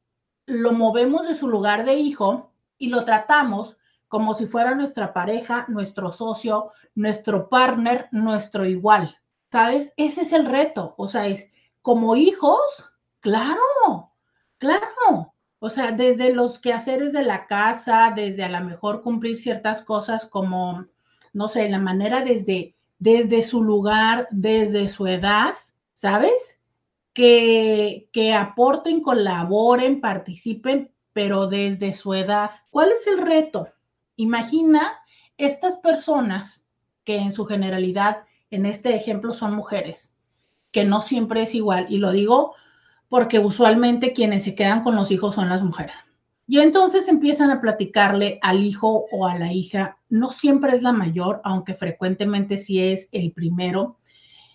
[0.48, 3.78] lo movemos de su lugar de hijo y lo tratamos
[4.08, 9.20] como si fuera nuestra pareja, nuestro socio, nuestro partner, nuestro igual.
[9.52, 9.94] ¿Sabes?
[9.98, 10.96] Ese es el reto.
[10.98, 11.48] O sea, es
[11.84, 12.89] como hijos,
[13.20, 14.14] claro,
[14.58, 15.36] claro.
[15.60, 20.26] O sea, desde los quehaceres de la casa, desde a lo mejor cumplir ciertas cosas
[20.26, 20.86] como,
[21.34, 25.55] no sé, la manera desde desde su lugar, desde su edad,
[25.93, 26.60] ¿sabes?
[27.14, 32.51] Que, que aporten, colaboren, participen, pero desde su edad.
[32.70, 33.70] ¿Cuál es el reto?
[34.16, 34.99] Imagina
[35.38, 36.64] estas personas
[37.03, 40.18] que en su generalidad, en este ejemplo, son mujeres,
[40.72, 42.55] que no siempre es igual, y lo digo
[43.10, 45.95] porque usualmente quienes se quedan con los hijos son las mujeres.
[46.47, 50.93] Y entonces empiezan a platicarle al hijo o a la hija, no siempre es la
[50.93, 53.97] mayor, aunque frecuentemente sí es el primero.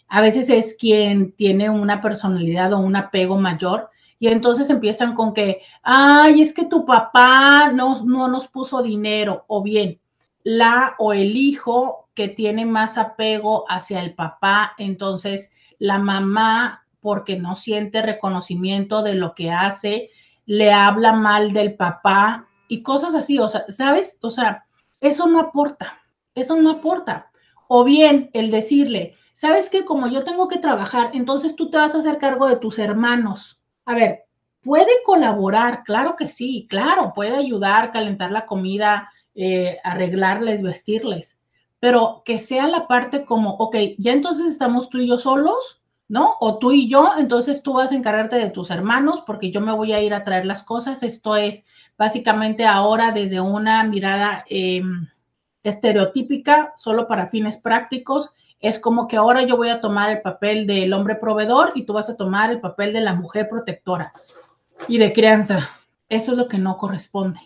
[0.08, 3.90] A veces es quien tiene una personalidad o un apego mayor.
[4.18, 9.44] Y entonces empiezan con que, ay, es que tu papá no, no nos puso dinero.
[9.48, 10.00] O bien,
[10.44, 17.36] la o el hijo que tiene más apego hacia el papá, entonces la mamá, porque
[17.36, 20.08] no siente reconocimiento de lo que hace,
[20.46, 24.18] le habla mal del papá y cosas así, o sea, ¿sabes?
[24.22, 24.64] O sea,
[25.00, 25.98] eso no aporta,
[26.34, 27.30] eso no aporta.
[27.68, 31.94] O bien el decirle, ¿sabes que Como yo tengo que trabajar, entonces tú te vas
[31.94, 33.60] a hacer cargo de tus hermanos.
[33.84, 34.24] A ver,
[34.62, 41.40] puede colaborar, claro que sí, claro, puede ayudar, calentar la comida, eh, arreglarles, vestirles,
[41.80, 46.34] pero que sea la parte como, ok, ya entonces estamos tú y yo solos, ¿no?
[46.40, 49.72] O tú y yo, entonces tú vas a encargarte de tus hermanos porque yo me
[49.72, 51.02] voy a ir a traer las cosas.
[51.02, 51.64] Esto es
[51.96, 55.08] básicamente ahora desde una mirada em,
[55.62, 58.30] estereotípica, solo para fines prácticos.
[58.60, 61.94] Es como que ahora yo voy a tomar el papel del hombre proveedor y tú
[61.94, 64.12] vas a tomar el papel de la mujer protectora
[64.88, 65.70] y de crianza.
[66.08, 67.40] Eso es lo que no corresponde.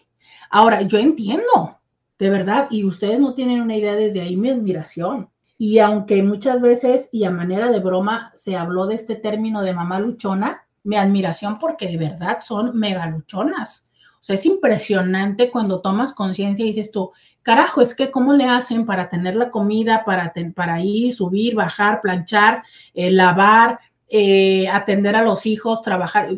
[0.51, 1.79] Ahora, yo entiendo,
[2.19, 5.31] de verdad, y ustedes no tienen una idea desde ahí mi admiración.
[5.59, 9.73] Y aunque muchas veces y a manera de broma se habló de este término de
[9.73, 13.91] mamá luchona, mi admiración porque de verdad son mega luchonas.
[14.21, 18.45] O sea, es impresionante cuando tomas conciencia y dices tú, carajo, es que cómo le
[18.45, 23.79] hacen para tener la comida, para, para ir, subir, bajar, planchar, eh, lavar,
[24.09, 26.29] eh, atender a los hijos, trabajar.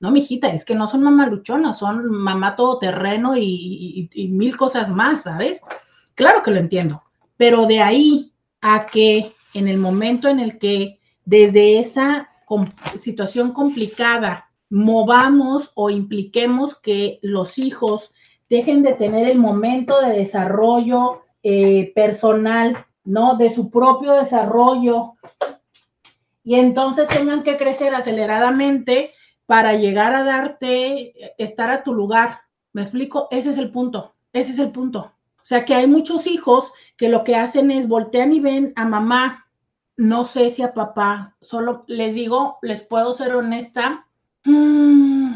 [0.00, 4.90] No, mijita, es que no son mamá luchonas, son mamá todoterreno y, y mil cosas
[4.90, 5.62] más, ¿sabes?
[6.14, 7.04] Claro que lo entiendo,
[7.36, 8.31] pero de ahí
[8.62, 12.30] a que en el momento en el que desde esa
[12.96, 18.14] situación complicada movamos o impliquemos que los hijos
[18.48, 23.36] dejen de tener el momento de desarrollo eh, personal, ¿no?
[23.36, 25.14] De su propio desarrollo
[26.44, 29.12] y entonces tengan que crecer aceleradamente
[29.46, 32.40] para llegar a darte, estar a tu lugar.
[32.72, 33.28] ¿Me explico?
[33.30, 35.12] Ese es el punto, ese es el punto.
[35.42, 36.72] O sea que hay muchos hijos
[37.02, 39.48] que lo que hacen es voltean y ven a mamá,
[39.96, 44.06] no sé si a papá, solo les digo, les puedo ser honesta.
[44.44, 45.32] Mm,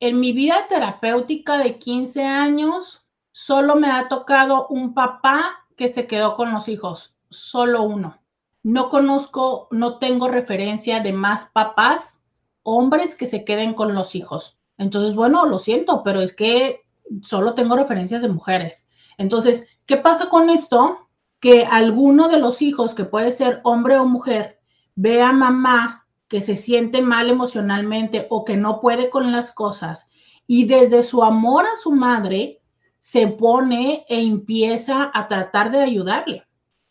[0.00, 6.06] en mi vida terapéutica de 15 años, solo me ha tocado un papá que se
[6.06, 8.18] quedó con los hijos, solo uno.
[8.62, 12.22] No conozco, no tengo referencia de más papás,
[12.62, 14.56] hombres que se queden con los hijos.
[14.78, 16.86] Entonces, bueno, lo siento, pero es que
[17.20, 18.88] solo tengo referencias de mujeres.
[19.18, 21.08] Entonces, ¿qué pasa con esto?
[21.40, 24.60] Que alguno de los hijos, que puede ser hombre o mujer,
[24.94, 30.10] ve a mamá que se siente mal emocionalmente o que no puede con las cosas
[30.46, 32.60] y desde su amor a su madre
[32.98, 36.44] se pone e empieza a tratar de ayudarle.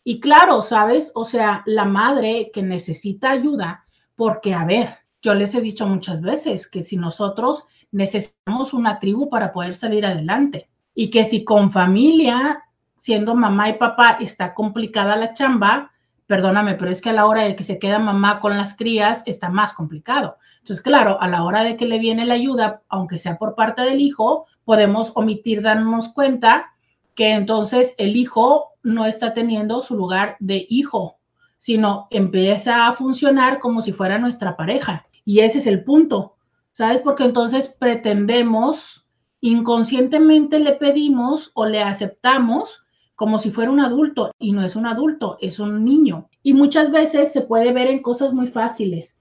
[0.04, 1.10] Y claro, ¿sabes?
[1.14, 3.84] O sea, la madre que necesita ayuda,
[4.14, 9.28] porque a ver, yo les he dicho muchas veces que si nosotros necesitamos una tribu
[9.28, 12.62] para poder salir adelante, y que si con familia,
[12.96, 15.92] siendo mamá y papá, está complicada la chamba,
[16.26, 19.22] perdóname, pero es que a la hora de que se queda mamá con las crías
[19.26, 20.38] está más complicado.
[20.58, 23.82] Entonces, claro, a la hora de que le viene la ayuda, aunque sea por parte
[23.82, 26.72] del hijo, podemos omitir darnos cuenta
[27.14, 31.18] que entonces el hijo no está teniendo su lugar de hijo,
[31.58, 35.06] sino empieza a funcionar como si fuera nuestra pareja.
[35.24, 36.36] Y ese es el punto,
[36.72, 37.00] ¿sabes?
[37.00, 39.06] Porque entonces pretendemos
[39.40, 42.85] inconscientemente le pedimos o le aceptamos
[43.16, 46.28] como si fuera un adulto y no es un adulto, es un niño.
[46.42, 49.18] Y muchas veces se puede ver en cosas muy fáciles.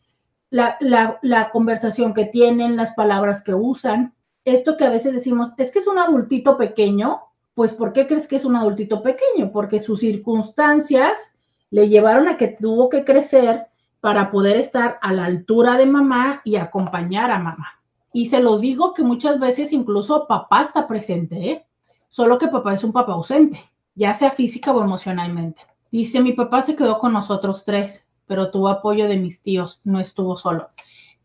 [0.50, 4.14] La, la, conversación que tienen, las palabras que usan.
[4.44, 7.22] Esto que a veces decimos, es que es un adultito pequeño,
[7.56, 9.52] pues ¿por qué crees que es un adultito pequeño?
[9.52, 11.34] Porque sus circunstancias
[11.72, 13.68] le llevaron a que tuvo que crecer
[14.02, 17.80] para poder estar a la altura de mamá y acompañar a mamá.
[18.14, 21.66] Y se los digo que muchas veces incluso papá está presente, ¿eh?
[22.10, 23.60] solo que papá es un papá ausente,
[23.96, 25.62] ya sea física o emocionalmente.
[25.92, 30.00] Dice, mi papá se quedó con nosotros tres, pero tuvo apoyo de mis tíos, no
[30.00, 30.70] estuvo solo.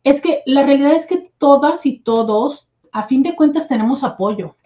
[0.05, 4.57] Es que la realidad es que todas y todos, a fin de cuentas, tenemos apoyo.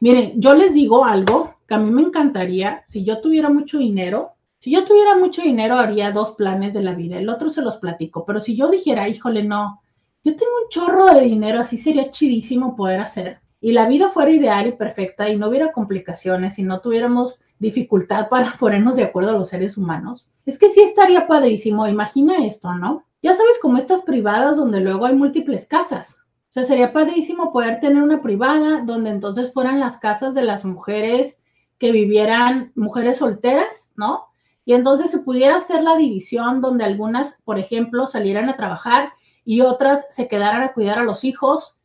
[0.00, 4.34] Miren, yo les digo algo que a mí me encantaría, si yo tuviera mucho dinero,
[4.60, 7.18] Si yo tuviera mucho dinero, haría dos planes de la vida.
[7.18, 8.24] El otro se los platico.
[8.24, 9.80] Pero si yo dijera, híjole, no,
[10.24, 13.40] yo tengo un chorro de dinero, así sería chidísimo poder hacer.
[13.60, 18.28] Y la vida fuera ideal y perfecta y no hubiera complicaciones y no tuviéramos dificultad
[18.30, 20.28] para ponernos de acuerdo a los seres humanos.
[20.46, 21.86] Es que sí estaría padrísimo.
[21.86, 23.04] Imagina esto, ¿no?
[23.22, 26.18] Ya sabes, como estas privadas donde luego hay múltiples casas.
[26.48, 30.64] O sea, sería padrísimo poder tener una privada donde entonces fueran las casas de las
[30.64, 31.42] mujeres
[31.78, 34.28] que vivieran, mujeres solteras, ¿no?
[34.64, 39.12] Y entonces se pudiera hacer la división donde algunas, por ejemplo, salieran a trabajar
[39.44, 41.77] y otras se quedaran a cuidar a los hijos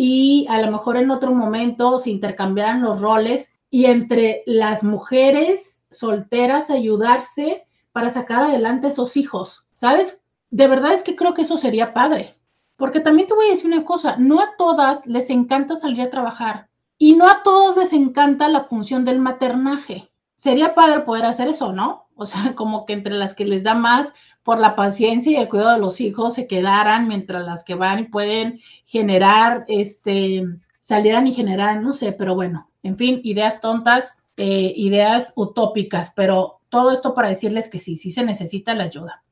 [0.00, 5.82] y a lo mejor en otro momento se intercambiaran los roles y entre las mujeres
[5.90, 9.66] solteras ayudarse para sacar adelante esos hijos.
[9.72, 10.22] ¿Sabes?
[10.50, 12.36] De verdad es que creo que eso sería padre.
[12.76, 16.10] Porque también te voy a decir una cosa, no a todas les encanta salir a
[16.10, 20.12] trabajar y no a todos les encanta la función del maternaje.
[20.36, 22.06] Sería padre poder hacer eso, ¿no?
[22.14, 24.14] O sea, como que entre las que les da más
[24.48, 27.98] por la paciencia y el cuidado de los hijos se quedaran, mientras las que van
[27.98, 30.42] y pueden generar, este,
[30.80, 36.60] salieran y generaran, no sé, pero bueno, en fin, ideas tontas, eh, ideas utópicas, pero
[36.70, 39.22] todo esto para decirles que sí, sí se necesita la ayuda.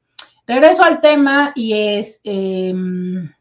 [0.47, 3.33] Regreso al tema y es, em,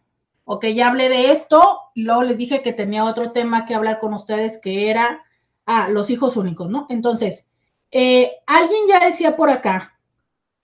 [0.45, 4.13] ok, ya hablé de esto, luego les dije que tenía otro tema que hablar con
[4.13, 5.25] ustedes que era,
[5.65, 6.87] ah, los hijos únicos, ¿no?
[6.87, 7.49] Entonces,
[7.91, 9.94] eh, alguien ya decía por acá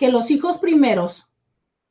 [0.02, 1.28] que los hijos primeros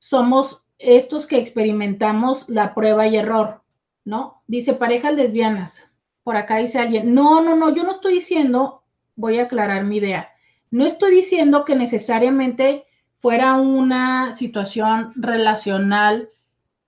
[0.01, 3.63] somos estos que experimentamos la prueba y error,
[4.05, 4.43] ¿no?
[4.49, 5.89] Dice parejas lesbianas.
[6.25, 8.83] Por acá dice alguien, no, no, no, yo no estoy diciendo,
[9.15, 10.31] voy a aclarar mi idea,
[10.73, 12.85] no estoy diciendo que necesariamente
[13.21, 16.31] fuera una situación relacional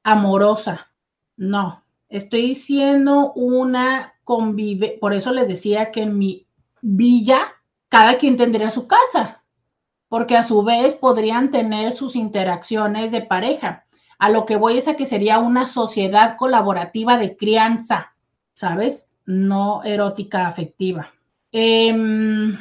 [0.02, 0.90] amorosa,
[1.36, 6.48] no, estoy diciendo una convive, por eso les decía que en mi
[6.80, 7.52] villa
[7.88, 9.41] cada quien tendría su casa,
[10.12, 13.86] porque a su vez podrían tener sus interacciones de pareja.
[14.18, 18.12] A lo que voy es a que sería una sociedad colaborativa de crianza,
[18.52, 19.08] ¿sabes?
[19.24, 21.14] No erótica afectiva.
[21.50, 22.58] Em,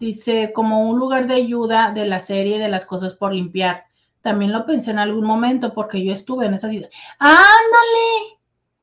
[0.00, 3.84] dice, como un lugar de ayuda de la serie de las cosas por limpiar.
[4.20, 7.00] También lo pensé en algún momento porque yo estuve en esa situación.
[7.20, 8.40] ¡Ándale!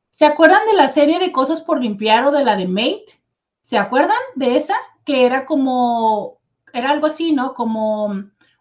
[0.09, 3.21] ¿Se acuerdan de la serie de cosas por limpiar o de la de Mate?
[3.61, 4.75] ¿Se acuerdan de esa?
[5.03, 6.39] que era como,
[6.73, 7.53] era algo así, ¿no?
[7.53, 8.07] Como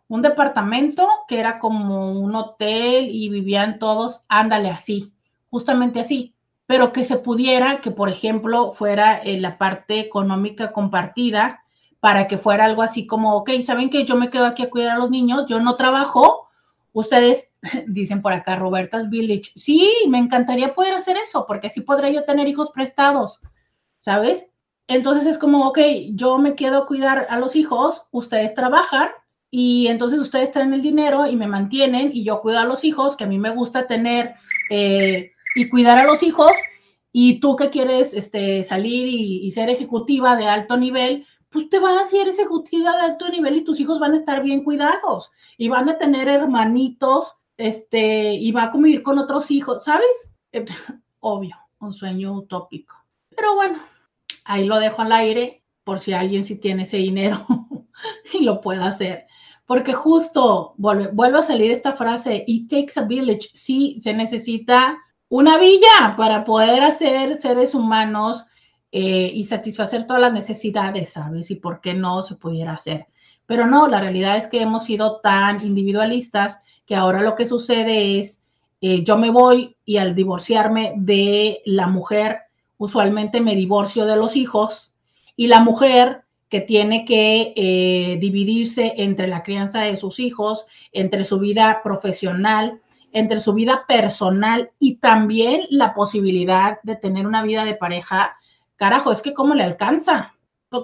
[0.08, 5.12] un departamento que era como un hotel y vivían todos, ándale así,
[5.50, 6.34] justamente así,
[6.66, 11.62] pero que se pudiera, que por ejemplo fuera en la parte económica compartida,
[11.98, 14.96] para que fuera algo así como, ok, ¿saben que yo me quedo aquí a cuidar
[14.96, 15.46] a los niños?
[15.48, 16.48] Yo no trabajo,
[16.92, 17.52] ustedes
[17.86, 22.24] dicen por acá, Roberta's Village, sí, me encantaría poder hacer eso, porque así podría yo
[22.24, 23.40] tener hijos prestados,
[24.00, 24.46] ¿sabes?
[24.92, 25.78] Entonces es como, ok,
[26.10, 29.08] yo me quedo a cuidar a los hijos, ustedes trabajan
[29.50, 33.16] y entonces ustedes traen el dinero y me mantienen y yo cuido a los hijos,
[33.16, 34.34] que a mí me gusta tener
[34.70, 36.52] eh, y cuidar a los hijos.
[37.10, 42.12] Y tú que quieres este, salir y, ser ejecutiva de alto nivel, pues te vas
[42.12, 45.68] a ir ejecutiva de alto nivel y tus hijos van a estar bien cuidados y
[45.68, 50.34] van a tener hermanitos, este, y va a convivir con otros hijos, ¿sabes?
[51.20, 52.94] obvio, un sueño utópico.
[53.34, 53.78] Pero bueno,
[54.44, 57.46] Ahí lo dejo al aire por si alguien sí tiene ese dinero
[58.32, 59.26] y lo puede hacer.
[59.66, 63.50] Porque justo vuelve, vuelve a salir esta frase, it takes a village.
[63.54, 68.44] Sí, se necesita una villa para poder hacer seres humanos
[68.90, 71.50] eh, y satisfacer todas las necesidades, ¿sabes?
[71.50, 73.06] Y por qué no se pudiera hacer.
[73.46, 78.18] Pero no, la realidad es que hemos sido tan individualistas que ahora lo que sucede
[78.18, 78.44] es,
[78.82, 82.40] eh, yo me voy y al divorciarme de la mujer
[82.82, 84.92] usualmente me divorcio de los hijos
[85.36, 91.24] y la mujer que tiene que eh, dividirse entre la crianza de sus hijos, entre
[91.24, 92.80] su vida profesional,
[93.12, 98.36] entre su vida personal y también la posibilidad de tener una vida de pareja,
[98.74, 100.34] carajo, es que cómo le alcanza,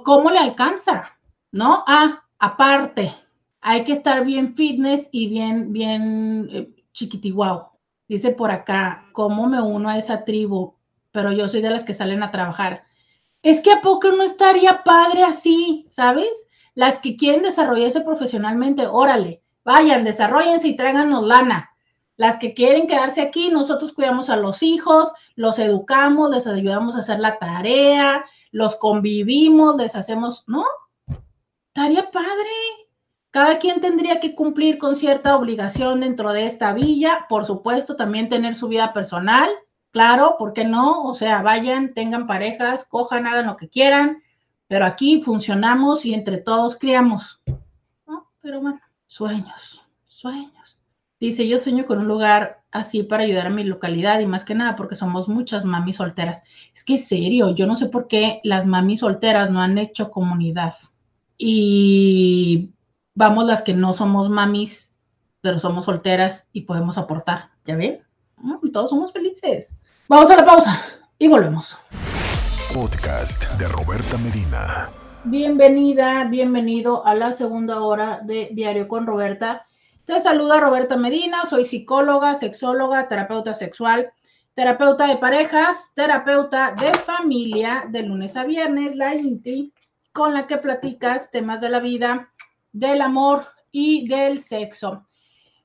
[0.04, 1.18] cómo le alcanza,
[1.50, 1.82] ¿no?
[1.86, 3.12] Ah, aparte,
[3.60, 7.72] hay que estar bien fitness y bien, bien eh, chiquitiguao.
[8.06, 10.77] Dice por acá, ¿cómo me uno a esa tribu?
[11.18, 12.84] Pero yo soy de las que salen a trabajar.
[13.42, 16.28] Es que a poco no estaría padre así, ¿sabes?
[16.76, 21.70] Las que quieren desarrollarse profesionalmente, órale, vayan, desarrollense y tráiganos lana.
[22.14, 27.00] Las que quieren quedarse aquí, nosotros cuidamos a los hijos, los educamos, les ayudamos a
[27.00, 30.64] hacer la tarea, los convivimos, les hacemos, ¿no?
[31.74, 32.54] Estaría padre.
[33.32, 38.28] Cada quien tendría que cumplir con cierta obligación dentro de esta villa, por supuesto, también
[38.28, 39.50] tener su vida personal,
[39.90, 41.04] Claro, ¿por qué no?
[41.04, 44.22] O sea, vayan, tengan parejas, cojan, hagan lo que quieran,
[44.66, 47.40] pero aquí funcionamos y entre todos criamos.
[48.40, 50.78] pero bueno, sueños, sueños.
[51.20, 54.54] Dice, yo sueño con un lugar así para ayudar a mi localidad y más que
[54.54, 56.44] nada porque somos muchas mamis solteras.
[56.74, 60.74] Es que serio, yo no sé por qué las mamis solteras no han hecho comunidad.
[61.36, 62.70] Y
[63.14, 64.98] vamos las que no somos mamis,
[65.40, 67.50] pero somos solteras y podemos aportar.
[67.64, 68.00] ¿Ya ven?
[68.72, 69.74] Todos somos felices.
[70.10, 70.86] Vamos a la pausa
[71.18, 71.76] y volvemos.
[72.72, 74.88] Podcast de Roberta Medina.
[75.24, 79.66] Bienvenida, bienvenido a la segunda hora de Diario con Roberta.
[80.06, 84.10] Te saluda Roberta Medina, soy psicóloga, sexóloga, terapeuta sexual,
[84.54, 89.74] terapeuta de parejas, terapeuta de familia, de lunes a viernes, la INTI,
[90.14, 92.32] con la que platicas temas de la vida,
[92.72, 95.06] del amor y del sexo.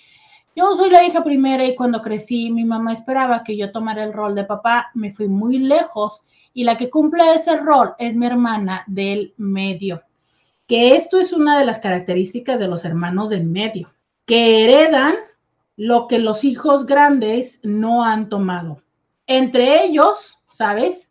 [0.56, 4.12] Yo soy la hija primera y cuando crecí mi mamá esperaba que yo tomara el
[4.12, 8.26] rol de papá, me fui muy lejos y la que cumple ese rol es mi
[8.26, 10.02] hermana del medio.
[10.66, 13.92] Que esto es una de las características de los hermanos del medio,
[14.24, 15.16] que heredan
[15.76, 18.82] lo que los hijos grandes no han tomado.
[19.26, 21.09] Entre ellos, ¿sabes?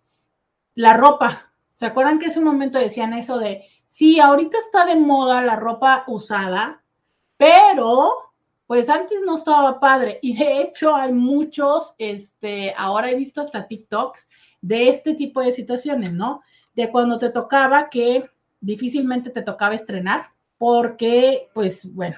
[0.80, 1.52] La ropa.
[1.74, 5.58] ¿Se acuerdan que hace un momento decían eso de, sí, ahorita está de moda la
[5.58, 6.82] ropa usada,
[7.36, 8.14] pero
[8.66, 13.68] pues antes no estaba padre y de hecho hay muchos, este, ahora he visto hasta
[13.68, 14.30] TikToks
[14.62, 16.44] de este tipo de situaciones, ¿no?
[16.76, 18.30] De cuando te tocaba que
[18.62, 20.28] difícilmente te tocaba estrenar
[20.58, 22.16] porque, pues bueno,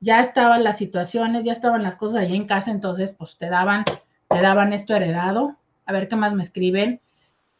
[0.00, 3.84] ya estaban las situaciones, ya estaban las cosas allí en casa, entonces pues te daban,
[3.84, 5.54] te daban esto heredado.
[5.86, 7.00] A ver qué más me escriben.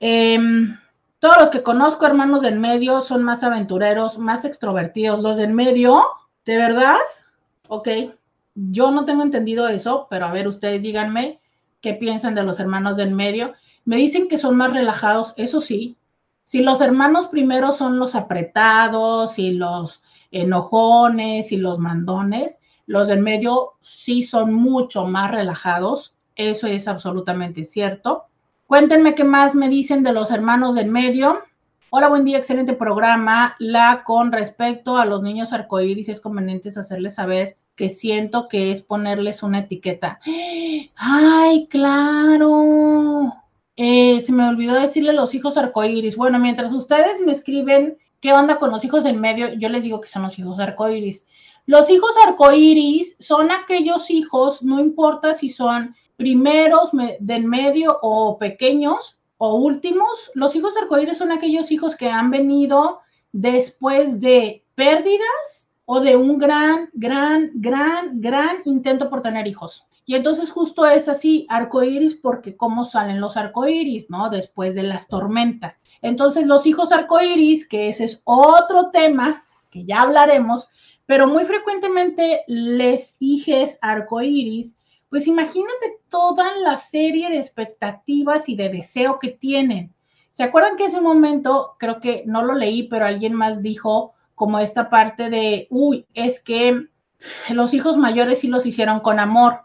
[0.00, 0.78] Em,
[1.18, 5.20] todos los que conozco, hermanos del medio, son más aventureros, más extrovertidos.
[5.20, 6.02] Los del medio,
[6.46, 6.96] ¿de verdad?
[7.68, 7.88] Ok,
[8.54, 11.40] yo no tengo entendido eso, pero a ver, ustedes díganme
[11.82, 13.52] qué piensan de los hermanos del medio.
[13.84, 15.98] Me dicen que son más relajados, eso sí.
[16.42, 23.20] Si los hermanos primero son los apretados y los enojones y los mandones, los del
[23.20, 26.16] medio sí son mucho más relajados.
[26.34, 28.29] Eso es absolutamente cierto.
[28.70, 31.42] Cuéntenme qué más me dicen de los hermanos del medio.
[31.90, 33.56] Hola, buen día, excelente programa.
[33.58, 38.82] La con respecto a los niños arcoíris es conveniente hacerles saber que siento que es
[38.82, 40.20] ponerles una etiqueta.
[40.94, 43.34] ¡Ay, claro!
[43.74, 46.14] Eh, se me olvidó decirle los hijos arcoíris.
[46.14, 50.00] Bueno, mientras ustedes me escriben qué onda con los hijos en medio, yo les digo
[50.00, 51.26] que son los hijos arcoíris.
[51.66, 59.18] Los hijos arcoíris son aquellos hijos, no importa si son primeros, del medio o pequeños
[59.38, 63.00] o últimos, los hijos arcoíris son aquellos hijos que han venido
[63.32, 69.86] después de pérdidas o de un gran, gran, gran, gran intento por tener hijos.
[70.04, 74.28] Y entonces justo es así, arcoíris, porque cómo salen los arcoíris, ¿no?
[74.28, 75.86] Después de las tormentas.
[76.02, 80.68] Entonces los hijos arcoíris, que ese es otro tema que ya hablaremos,
[81.06, 84.76] pero muy frecuentemente les hijes arcoíris,
[85.10, 89.92] pues imagínate toda la serie de expectativas y de deseo que tienen.
[90.32, 94.14] ¿Se acuerdan que hace un momento, creo que no lo leí, pero alguien más dijo,
[94.34, 96.86] como esta parte de, uy, es que
[97.50, 99.64] los hijos mayores sí los hicieron con amor.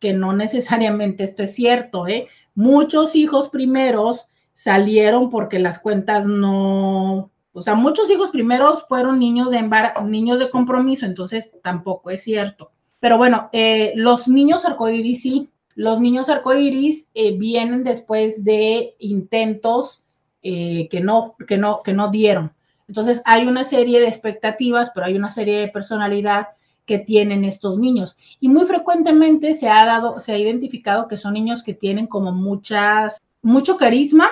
[0.00, 2.28] que no necesariamente esto es cierto, ¿eh?
[2.54, 9.50] Muchos hijos primeros salieron porque las cuentas no, o sea, muchos hijos primeros fueron niños
[9.50, 9.62] de
[10.04, 12.72] niños de compromiso, entonces tampoco es cierto.
[13.06, 20.02] Pero bueno, eh, los niños arcoíris sí, los niños arcoíris eh, vienen después de intentos
[20.42, 22.50] eh, que, no, que, no, que no dieron.
[22.88, 26.48] Entonces hay una serie de expectativas, pero hay una serie de personalidad
[26.84, 28.16] que tienen estos niños.
[28.40, 32.32] Y muy frecuentemente se ha dado, se ha identificado que son niños que tienen como
[32.32, 34.30] muchas, mucho carisma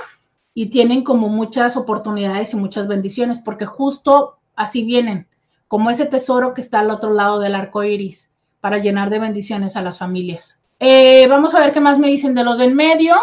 [0.52, 5.28] y tienen como muchas oportunidades y muchas bendiciones, porque justo así vienen,
[5.68, 8.30] como ese tesoro que está al otro lado del arco iris,
[8.64, 10.58] para llenar de bendiciones a las familias.
[10.80, 13.14] Eh, vamos a ver qué más me dicen de los del medio.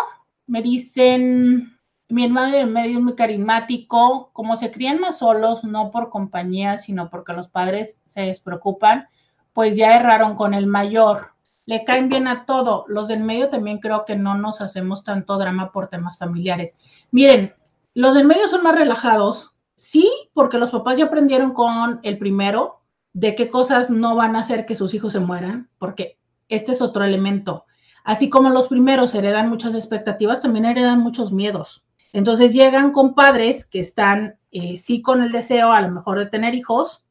[0.45, 1.79] Me dicen,
[2.09, 6.77] mi hermano del medio es muy carismático, como se crían más solos, no por compañía,
[6.77, 9.07] sino porque los padres se despreocupan,
[9.51, 11.31] pues ya erraron con el mayor.
[11.65, 12.85] Le caen bien a todo.
[12.87, 16.75] Los del medio también creo que no nos hacemos tanto drama por temas familiares.
[17.09, 17.55] Miren,
[17.95, 22.80] los del medio son más relajados, sí, porque los papás ya aprendieron con el primero
[23.13, 26.17] de qué cosas no van a hacer que sus hijos se mueran, porque
[26.49, 27.65] este es otro elemento.
[28.03, 31.83] Así como los primeros heredan muchas expectativas, también heredan muchos miedos.
[32.13, 36.25] Entonces llegan con padres que están, eh, sí, con el deseo a lo mejor de
[36.25, 37.05] tener hijos,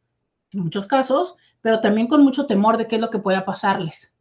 [0.52, 4.14] en muchos casos, pero también con mucho temor de qué es lo que pueda pasarles.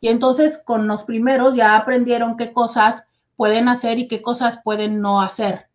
[0.00, 3.04] Y entonces con los primeros ya aprendieron qué cosas
[3.36, 5.66] pueden hacer y qué cosas pueden no hacer.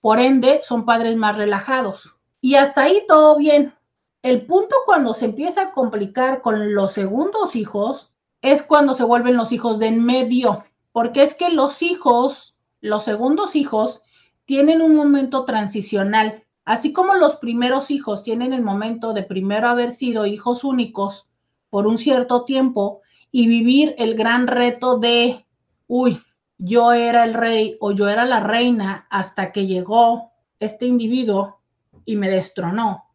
[0.00, 2.14] Por ende, son padres más relajados.
[2.40, 3.74] Y hasta ahí todo bien.
[4.22, 8.12] El punto cuando se empieza a complicar con los segundos hijos
[8.42, 13.04] es cuando se vuelven los hijos de en medio, porque es que los hijos, los
[13.04, 14.02] segundos hijos,
[14.44, 16.44] tienen un momento transicional.
[16.64, 21.28] Así como los primeros hijos tienen el momento de primero haber sido hijos únicos
[21.70, 25.44] por un cierto tiempo y vivir el gran reto de,
[25.86, 26.20] uy,
[26.58, 31.60] yo era el rey o yo era la reina hasta que llegó este individuo
[32.04, 33.05] y me destronó.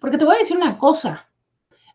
[0.00, 1.28] Porque te voy a decir una cosa,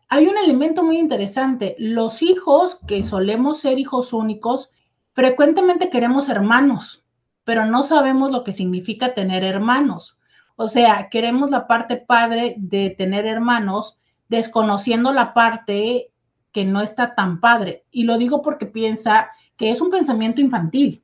[0.08, 1.74] hay un elemento muy interesante.
[1.78, 4.70] Los hijos que solemos ser hijos únicos,
[5.12, 7.04] frecuentemente queremos hermanos,
[7.44, 10.18] pero no sabemos lo que significa tener hermanos.
[10.56, 16.10] O sea, queremos la parte padre de tener hermanos, desconociendo la parte
[16.52, 17.84] que no está tan padre.
[17.90, 21.02] Y lo digo porque piensa que es un pensamiento infantil.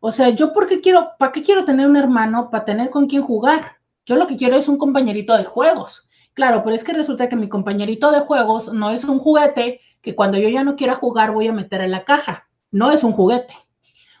[0.00, 2.50] O sea, yo por qué quiero, ¿para qué quiero tener un hermano?
[2.50, 3.77] Para tener con quién jugar.
[4.08, 6.08] Yo lo que quiero es un compañerito de juegos.
[6.32, 10.14] Claro, pero es que resulta que mi compañerito de juegos no es un juguete que
[10.14, 12.48] cuando yo ya no quiera jugar voy a meter en la caja.
[12.70, 13.52] No es un juguete.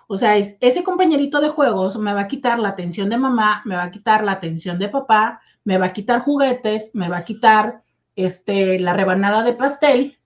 [0.06, 3.62] O sea, es, ese compañerito de juegos me va a quitar la atención de mamá,
[3.64, 7.18] me va a quitar la atención de papá, me va a quitar juguetes, me va
[7.18, 7.82] a quitar
[8.14, 10.18] este, la rebanada de pastel,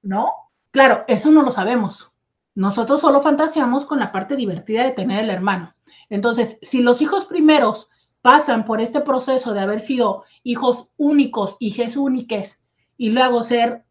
[0.00, 0.32] ¿no?
[0.70, 2.10] Claro, eso no lo sabemos.
[2.54, 5.74] Nosotros solo fantaseamos con la parte divertida de tener el hermano.
[6.08, 7.90] Entonces, si los hijos primeros
[8.22, 12.64] pasan por este proceso de haber sido hijos únicos, hijas únicas,
[12.96, 13.84] y luego ser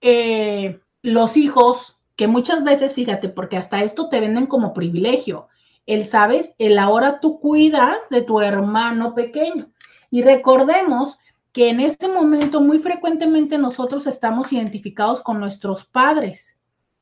[0.00, 5.48] eh, los hijos que muchas veces, fíjate, porque hasta esto te venden como privilegio,
[5.86, 9.70] el sabes, el ahora tú cuidas de tu hermano pequeño.
[10.10, 11.18] Y recordemos
[11.52, 16.54] que en este momento muy frecuentemente nosotros estamos identificados con nuestros padres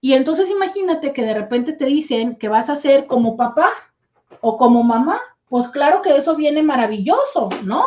[0.05, 3.71] y entonces imagínate que de repente te dicen que vas a ser como papá
[4.41, 5.21] o como mamá.
[5.53, 7.85] Pues claro que eso viene maravilloso, ¿no?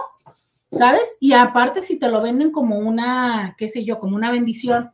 [0.72, 1.18] ¿Sabes?
[1.20, 4.92] Y aparte si te lo venden como una, qué sé yo, como una bendición.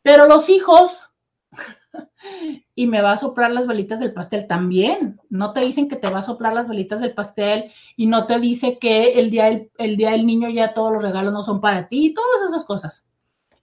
[0.00, 1.10] Pero los hijos,
[2.76, 5.20] y me va a soplar las velitas del pastel también.
[5.28, 8.38] No te dicen que te va a soplar las velitas del pastel y no te
[8.38, 11.60] dice que el día del, el día del niño ya todos los regalos no son
[11.60, 13.08] para ti y todas esas cosas.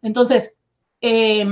[0.02, 0.56] Entonces,
[0.99, 1.45] eh,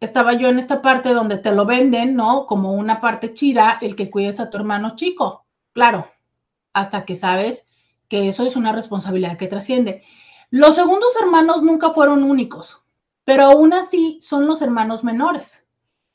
[0.00, 2.46] estaba yo en esta parte donde te lo venden, ¿no?
[2.46, 5.44] Como una parte chida, el que cuides a tu hermano chico.
[5.72, 6.08] Claro,
[6.74, 7.66] hasta que sabes
[8.08, 10.02] que eso es una responsabilidad que trasciende.
[10.50, 12.82] Los segundos hermanos nunca fueron únicos,
[13.24, 15.64] pero aún así son los hermanos menores.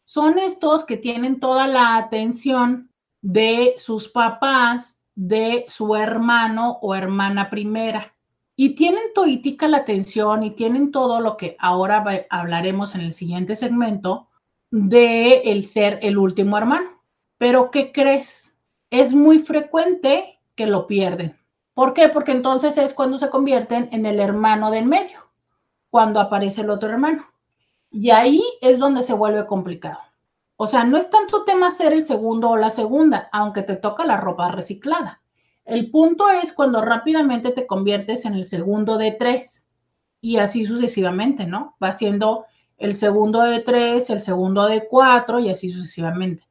[0.03, 2.89] Son estos que tienen toda la atención
[3.21, 8.15] de sus papás, de su hermano o hermana primera.
[8.55, 13.55] Y tienen toitica la atención y tienen todo lo que ahora hablaremos en el siguiente
[13.55, 14.29] segmento
[14.71, 17.03] de el ser el último hermano.
[17.37, 18.57] Pero ¿qué crees?
[18.89, 21.39] Es muy frecuente que lo pierden.
[21.73, 22.09] ¿Por qué?
[22.09, 25.31] Porque entonces es cuando se convierten en el hermano del medio,
[25.89, 27.25] cuando aparece el otro hermano.
[27.89, 29.99] Y ahí es donde se vuelve complicado.
[30.57, 34.03] O sea, no es tanto tema ser el segundo o la segunda, aunque te toca
[34.03, 35.21] la ropa reciclada.
[35.63, 39.65] El punto es cuando rápidamente te conviertes en el segundo de tres
[40.19, 41.77] y así sucesivamente, ¿no?
[41.81, 42.47] Va siendo
[42.77, 46.43] el segundo de tres, el segundo de cuatro y así sucesivamente.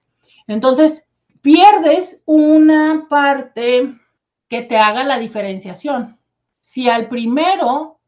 [0.47, 1.08] Entonces,
[1.49, 3.95] pierdes una parte
[4.51, 6.19] que te haga la diferenciación.
[6.61, 8.01] Si al primero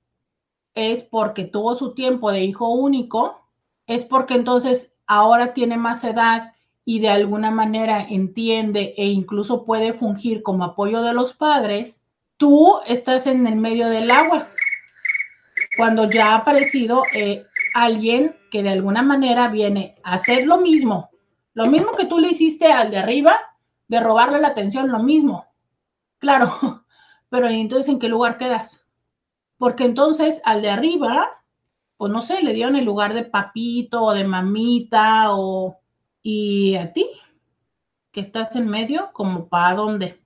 [0.75, 3.41] es porque tuvo su tiempo de hijo único,
[3.87, 6.53] es porque entonces ahora tiene más edad
[6.85, 12.05] y de alguna manera entiende e incluso puede fungir como apoyo de los padres,
[12.37, 14.49] tú estás en el medio del agua.
[15.79, 17.43] Cuando ya ha aparecido eh,
[17.75, 21.10] alguien que de alguna manera viene a hacer lo mismo,
[21.55, 23.37] lo mismo que tú le hiciste al de arriba,
[23.89, 25.47] de robarle la atención, lo mismo.
[26.19, 26.85] Claro,
[27.29, 28.81] pero entonces ¿en qué lugar quedas?
[29.59, 31.43] Porque entonces al de arriba,
[31.97, 35.79] pues no sé, le dieron el lugar de papito o de mamita o...
[36.23, 37.07] ¿Y a ti?
[38.13, 40.23] Que estás en medio, como para dónde?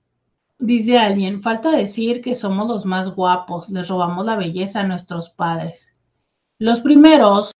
[0.57, 5.29] Dice alguien, falta decir que somos los más guapos, les robamos la belleza a nuestros
[5.29, 5.95] padres.
[6.59, 7.51] Los primeros,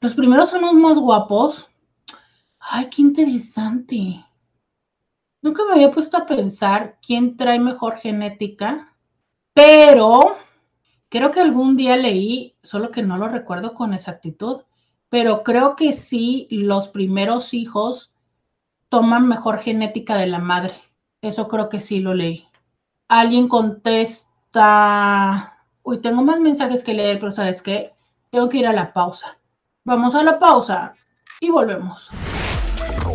[0.00, 1.68] los primeros son los más guapos.
[2.66, 4.24] Ay, qué interesante.
[5.42, 8.96] Nunca me había puesto a pensar quién trae mejor genética,
[9.52, 10.38] pero
[11.10, 14.62] creo que algún día leí, solo que no lo recuerdo con exactitud,
[15.10, 18.14] pero creo que sí, los primeros hijos
[18.88, 20.76] toman mejor genética de la madre.
[21.20, 22.48] Eso creo que sí lo leí.
[23.08, 24.26] Alguien contesta,
[25.82, 27.92] uy, tengo más mensajes que leer, pero sabes qué,
[28.30, 29.36] tengo que ir a la pausa.
[29.84, 30.94] Vamos a la pausa
[31.40, 32.10] y volvemos.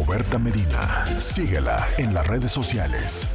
[0.09, 1.05] Roberta Medina.
[1.19, 3.29] Síguela en las redes sociales.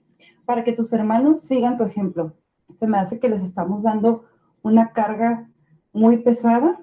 [0.44, 2.36] para que tus hermanos sigan tu ejemplo.
[2.76, 4.24] Se me hace que les estamos dando
[4.62, 5.48] una carga
[5.92, 6.80] muy pesada,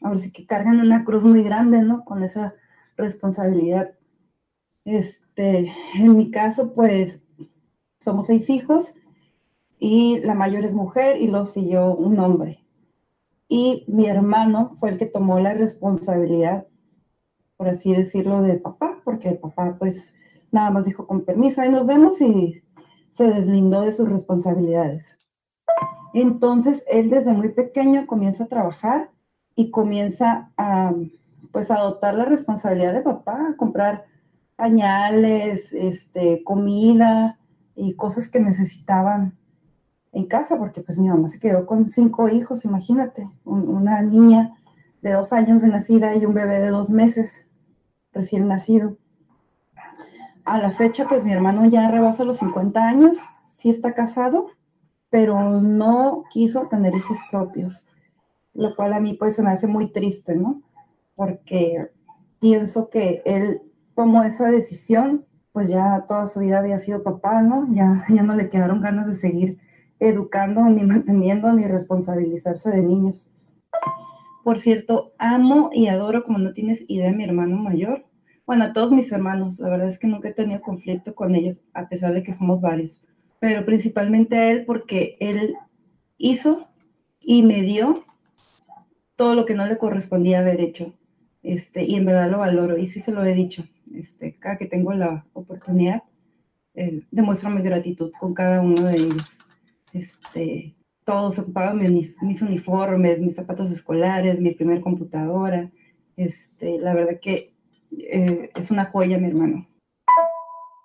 [0.00, 2.04] ahora sí que cargan una cruz muy grande, ¿no?
[2.04, 2.54] Con esa
[2.96, 3.92] responsabilidad.
[5.36, 7.20] Este, en mi caso, pues
[8.00, 8.94] somos seis hijos
[9.78, 12.64] y la mayor es mujer y lo siguió un hombre.
[13.46, 16.66] Y mi hermano fue el que tomó la responsabilidad,
[17.58, 20.14] por así decirlo, de papá, porque papá pues
[20.52, 22.62] nada más dijo con permiso, ahí nos vemos y
[23.14, 25.18] se deslindó de sus responsabilidades.
[26.14, 29.10] Entonces él desde muy pequeño comienza a trabajar
[29.54, 30.94] y comienza a
[31.52, 34.15] pues adoptar la responsabilidad de papá, a comprar
[34.56, 37.38] pañales, este, comida
[37.74, 39.36] y cosas que necesitaban
[40.12, 44.54] en casa, porque pues mi mamá se quedó con cinco hijos, imagínate, una niña
[45.02, 47.46] de dos años de nacida y un bebé de dos meses
[48.12, 48.96] recién nacido.
[50.46, 54.48] A la fecha, pues mi hermano ya rebasa los 50 años, sí está casado,
[55.10, 57.86] pero no quiso tener hijos propios,
[58.54, 60.62] lo cual a mí pues se me hace muy triste, ¿no?
[61.14, 61.90] Porque
[62.40, 63.60] pienso que él
[63.96, 67.66] tomó esa decisión, pues ya toda su vida había sido papá, ¿no?
[67.72, 69.58] Ya, ya no le quedaron ganas de seguir
[69.98, 73.30] educando, ni manteniendo, ni responsabilizarse de niños.
[74.44, 78.04] Por cierto, amo y adoro, como no tienes idea, a mi hermano mayor.
[78.46, 81.62] Bueno, a todos mis hermanos, la verdad es que nunca he tenido conflicto con ellos,
[81.72, 83.02] a pesar de que somos varios.
[83.40, 85.56] Pero principalmente a él porque él
[86.18, 86.68] hizo
[87.18, 88.04] y me dio
[89.16, 90.92] todo lo que no le correspondía haber hecho.
[91.42, 93.64] Este, y en verdad lo valoro, y sí se lo he dicho.
[93.96, 96.02] Este, cada que tengo la oportunidad,
[96.74, 99.38] eh, demuestro mi gratitud con cada uno de ellos.
[99.92, 105.70] Este, todos ocupaban mis, mis, uniformes, mis zapatos escolares, mi primer computadora.
[106.16, 107.54] Este, la verdad que
[107.90, 109.66] eh, es una joya, mi hermano.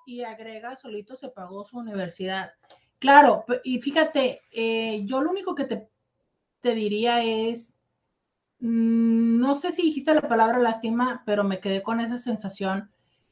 [0.05, 2.51] Y agrega, solito se pagó su universidad.
[2.99, 5.89] Claro, y fíjate, eh, yo lo único que te,
[6.61, 7.77] te diría es,
[8.59, 12.89] mmm, no sé si dijiste la palabra lástima, pero me quedé con esa sensación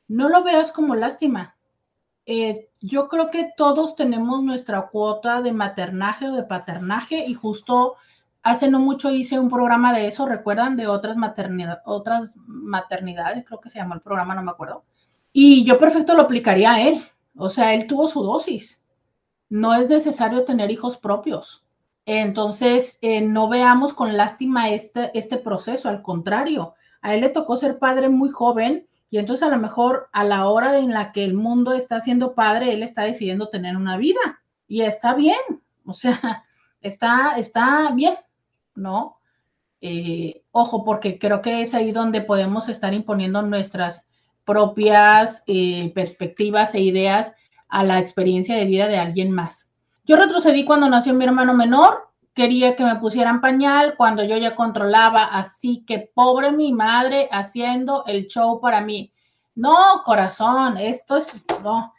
[0.10, 1.55] no lo veas como lástima.
[2.26, 7.95] Eh, yo creo que todos tenemos nuestra cuota de maternaje o de paternaje y justo
[8.41, 11.16] hace no mucho hice un programa de eso, recuerdan, de otras,
[11.86, 14.84] otras maternidades, creo que se llamó el programa, no me acuerdo.
[15.32, 17.05] Y yo perfecto lo aplicaría a él.
[17.36, 18.84] O sea, él tuvo su dosis.
[19.49, 21.64] No es necesario tener hijos propios.
[22.05, 27.55] Entonces, eh, no veamos con lástima este, este proceso, al contrario, a él le tocó
[27.55, 31.24] ser padre muy joven Y entonces a lo mejor a la hora en la que
[31.24, 35.39] el mundo está siendo padre, él está decidiendo tener una vida y está bien,
[35.86, 36.43] o sea,
[36.82, 38.16] está, está bien,
[38.76, 39.18] ¿no?
[39.82, 44.10] Eh, ojo, porque creo que es ahí donde podemos estar imponiendo nuestras
[44.45, 47.34] propias eh, perspectivas e ideas
[47.68, 49.72] a la experiencia de vida de alguien más.
[50.05, 52.09] Yo retrocedí cuando nació mi hermano menor,
[52.39, 58.05] quería que me pusieran pañal cuando yo ya controlaba, así que pobre mi madre haciendo
[58.07, 59.11] el show para mí.
[59.55, 61.93] No, corazón, esto es, no,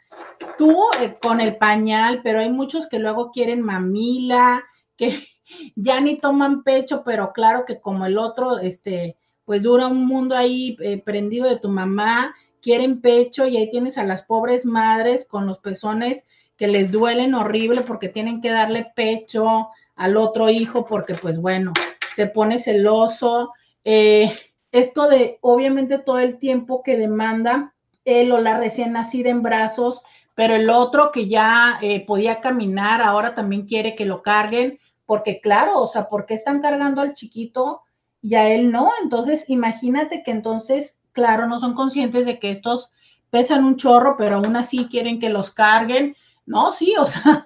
[0.57, 4.63] tú eh, con el pañal, pero hay muchos que luego quieren mamila,
[4.97, 5.27] que
[5.75, 10.35] ya ni toman pecho, pero claro que como el otro, este, pues dura un mundo
[10.35, 12.33] ahí eh, prendido de tu mamá,
[12.63, 16.25] quieren pecho y ahí tienes a las pobres madres con los pezones
[16.57, 19.69] que les duelen horrible porque tienen que darle pecho
[20.01, 21.73] al otro hijo porque pues bueno,
[22.15, 23.53] se pone celoso.
[23.83, 24.35] Eh,
[24.71, 30.01] esto de obviamente todo el tiempo que demanda él o la recién nacida en brazos,
[30.33, 35.39] pero el otro que ya eh, podía caminar ahora también quiere que lo carguen porque
[35.39, 37.81] claro, o sea, ¿por qué están cargando al chiquito
[38.23, 38.89] y a él no?
[39.03, 42.89] Entonces, imagínate que entonces, claro, no son conscientes de que estos
[43.29, 46.15] pesan un chorro, pero aún así quieren que los carguen.
[46.45, 47.45] No, sí, o sea,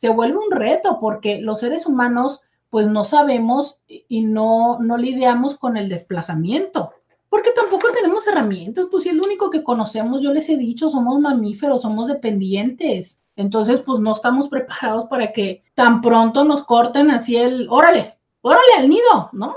[0.00, 2.40] se vuelve un reto porque los seres humanos
[2.70, 6.92] pues no sabemos y no, no lidiamos con el desplazamiento.
[7.28, 10.88] Porque tampoco tenemos herramientas, pues si es lo único que conocemos, yo les he dicho,
[10.88, 13.20] somos mamíferos, somos dependientes.
[13.36, 18.72] Entonces, pues no estamos preparados para que tan pronto nos corten así el, órale, órale
[18.78, 19.54] al nido, ¿no?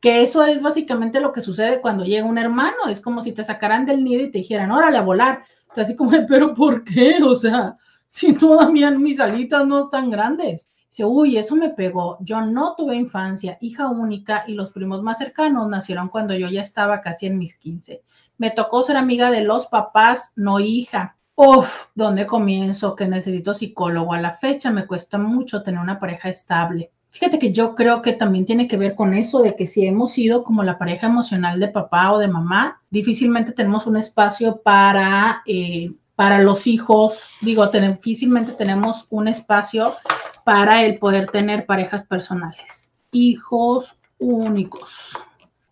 [0.00, 3.44] Que eso es básicamente lo que sucede cuando llega un hermano, es como si te
[3.44, 5.42] sacaran del nido y te dijeran, órale a volar.
[5.76, 7.22] Así como, pero ¿por qué?
[7.22, 7.76] O sea,
[8.12, 10.70] si todavía mis alitas no están grandes.
[10.90, 12.18] Dice, uy, eso me pegó.
[12.20, 16.60] Yo no tuve infancia, hija única, y los primos más cercanos nacieron cuando yo ya
[16.60, 18.02] estaba casi en mis 15.
[18.36, 21.16] Me tocó ser amiga de los papás, no hija.
[21.34, 22.94] Uf, ¿dónde comienzo?
[22.94, 24.12] Que necesito psicólogo.
[24.12, 26.90] A la fecha me cuesta mucho tener una pareja estable.
[27.08, 30.12] Fíjate que yo creo que también tiene que ver con eso de que si hemos
[30.12, 35.42] sido como la pareja emocional de papá o de mamá, difícilmente tenemos un espacio para,
[35.46, 37.30] eh, para los hijos.
[37.40, 39.96] Digo, difícilmente tenemos un espacio
[40.44, 42.92] para el poder tener parejas personales.
[43.12, 45.12] Hijos únicos.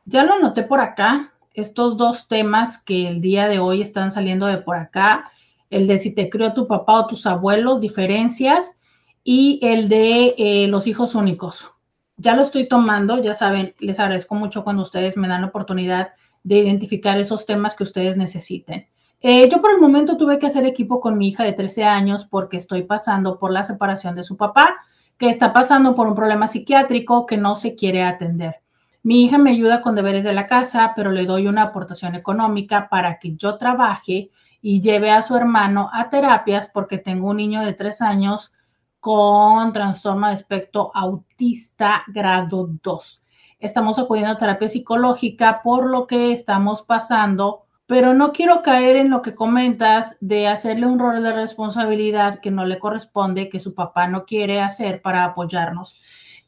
[0.05, 4.47] Ya lo noté por acá, estos dos temas que el día de hoy están saliendo
[4.47, 5.31] de por acá
[5.71, 8.81] el de si te crió tu papá o tus abuelos, diferencias,
[9.23, 11.71] y el de eh, los hijos únicos.
[12.17, 16.11] Ya lo estoy tomando, ya saben, les agradezco mucho cuando ustedes me dan la oportunidad
[16.43, 18.89] de identificar esos temas que ustedes necesiten.
[19.23, 22.25] Eh, yo por el momento tuve que hacer equipo con mi hija de 13 años
[22.25, 24.79] porque estoy pasando por la separación de su papá,
[25.19, 28.63] que está pasando por un problema psiquiátrico que no se quiere atender.
[29.03, 32.89] Mi hija me ayuda con deberes de la casa, pero le doy una aportación económica
[32.89, 34.31] para que yo trabaje
[34.63, 38.53] y lleve a su hermano a terapias porque tengo un niño de tres años
[39.01, 43.25] con trastorno de espectro autista grado 2.
[43.59, 49.11] Estamos acudiendo a terapia psicológica por lo que estamos pasando, pero no quiero caer en
[49.11, 53.75] lo que comentas de hacerle un rol de responsabilidad que no le corresponde, que su
[53.75, 56.01] papá no quiere hacer para apoyarnos.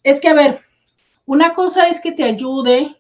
[0.05, 0.61] Es que, a ver,
[1.27, 2.95] una cosa es que te ayude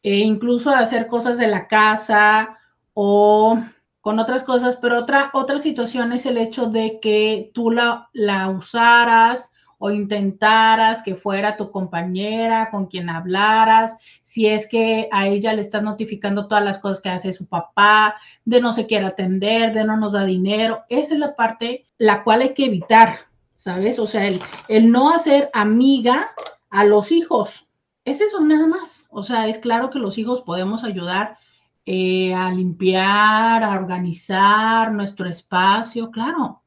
[0.00, 2.56] e incluso a hacer cosas de la casa
[2.94, 3.60] o
[4.00, 8.48] con otras cosas, pero otra, otra situación es el hecho de que tú la, la
[8.48, 9.50] usaras
[9.84, 15.60] o intentaras que fuera tu compañera con quien hablaras, si es que a ella le
[15.60, 18.14] estás notificando todas las cosas que hace su papá,
[18.44, 22.22] de no se quiere atender, de no nos da dinero, esa es la parte la
[22.22, 23.22] cual hay que evitar,
[23.56, 23.98] ¿sabes?
[23.98, 26.30] O sea, el, el no hacer amiga
[26.70, 27.66] a los hijos,
[28.04, 31.38] es eso nada más, o sea, es claro que los hijos podemos ayudar
[31.86, 36.61] eh, a limpiar, a organizar nuestro espacio, claro.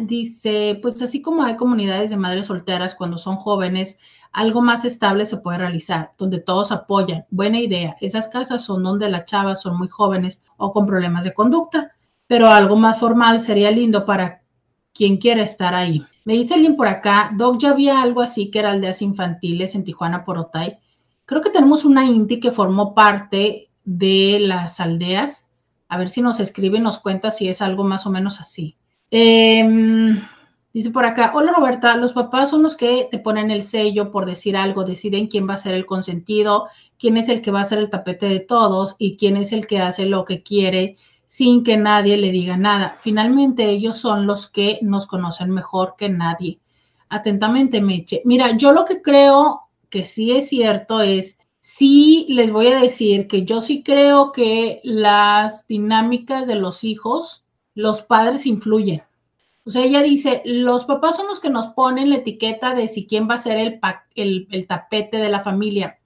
[0.00, 3.98] Dice, pues así como hay comunidades de madres solteras cuando son jóvenes,
[4.32, 7.24] algo más estable se puede realizar, donde todos apoyan.
[7.30, 7.96] Buena idea.
[8.00, 11.92] Esas casas son donde las chavas son muy jóvenes o con problemas de conducta,
[12.26, 14.42] pero algo más formal sería lindo para
[14.92, 16.04] quien quiera estar ahí.
[16.24, 19.84] Me dice alguien por acá, Doc, ya había algo así que era aldeas infantiles en
[19.84, 20.78] Tijuana por Otay.
[21.24, 25.48] Creo que tenemos una INTI que formó parte de las aldeas.
[25.88, 28.76] A ver si nos escribe y nos cuenta si es algo más o menos así.
[29.10, 30.20] Em,
[30.72, 34.26] dice por acá, hola Roberta, los papás son los que te ponen el sello por
[34.26, 37.64] decir algo, deciden quién va a ser el consentido, quién es el que va a
[37.64, 40.96] ser el tapete de todos y quién es el que hace lo que quiere
[41.26, 42.96] sin que nadie le diga nada.
[43.00, 46.60] Finalmente ellos son los que nos conocen mejor que nadie.
[47.08, 48.22] Atentamente, Meche.
[48.24, 53.26] Mira, yo lo que creo que sí es cierto es sí les voy a decir
[53.28, 57.44] que yo sí creo que las dinámicas de los hijos,
[57.76, 59.04] los padres influyen.
[59.64, 63.06] O sea, ella dice, los papás son los que nos ponen la etiqueta de si
[63.06, 63.58] quién va a ser
[64.16, 66.00] el, el, tapete de la familia.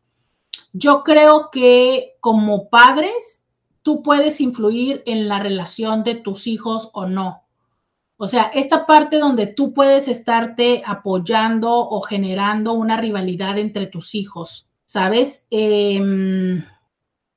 [0.75, 3.43] Yo creo que como padres,
[3.83, 7.45] tú puedes influir en la relación de tus hijos o no.
[8.19, 14.15] O sea, esta parte donde tú puedes estarte apoyando o generando una rivalidad entre tus
[14.15, 15.47] hijos ¿sabes?
[15.51, 16.65] Em,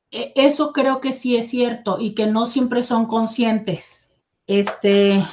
[0.09, 4.02] e, eso creo que sí es cierto y que no siempre son conscientes.
[4.47, 5.25] Este,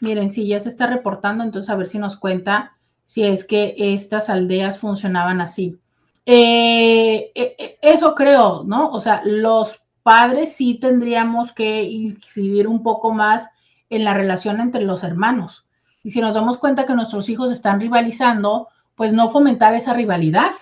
[0.00, 2.72] miren, sí, ya se está reportando, entonces a ver si nos cuenta
[3.04, 5.78] si es que estas aldeas funcionaban así.
[6.26, 8.90] Eh, e, e, eso creo, ¿no?
[8.90, 13.48] O sea, los padres sí tendríamos que incidir un poco más
[13.88, 15.66] en la relación entre los hermanos.
[16.02, 20.52] Y si nos damos cuenta que nuestros hijos están rivalizando, pues no fomentar esa rivalidad,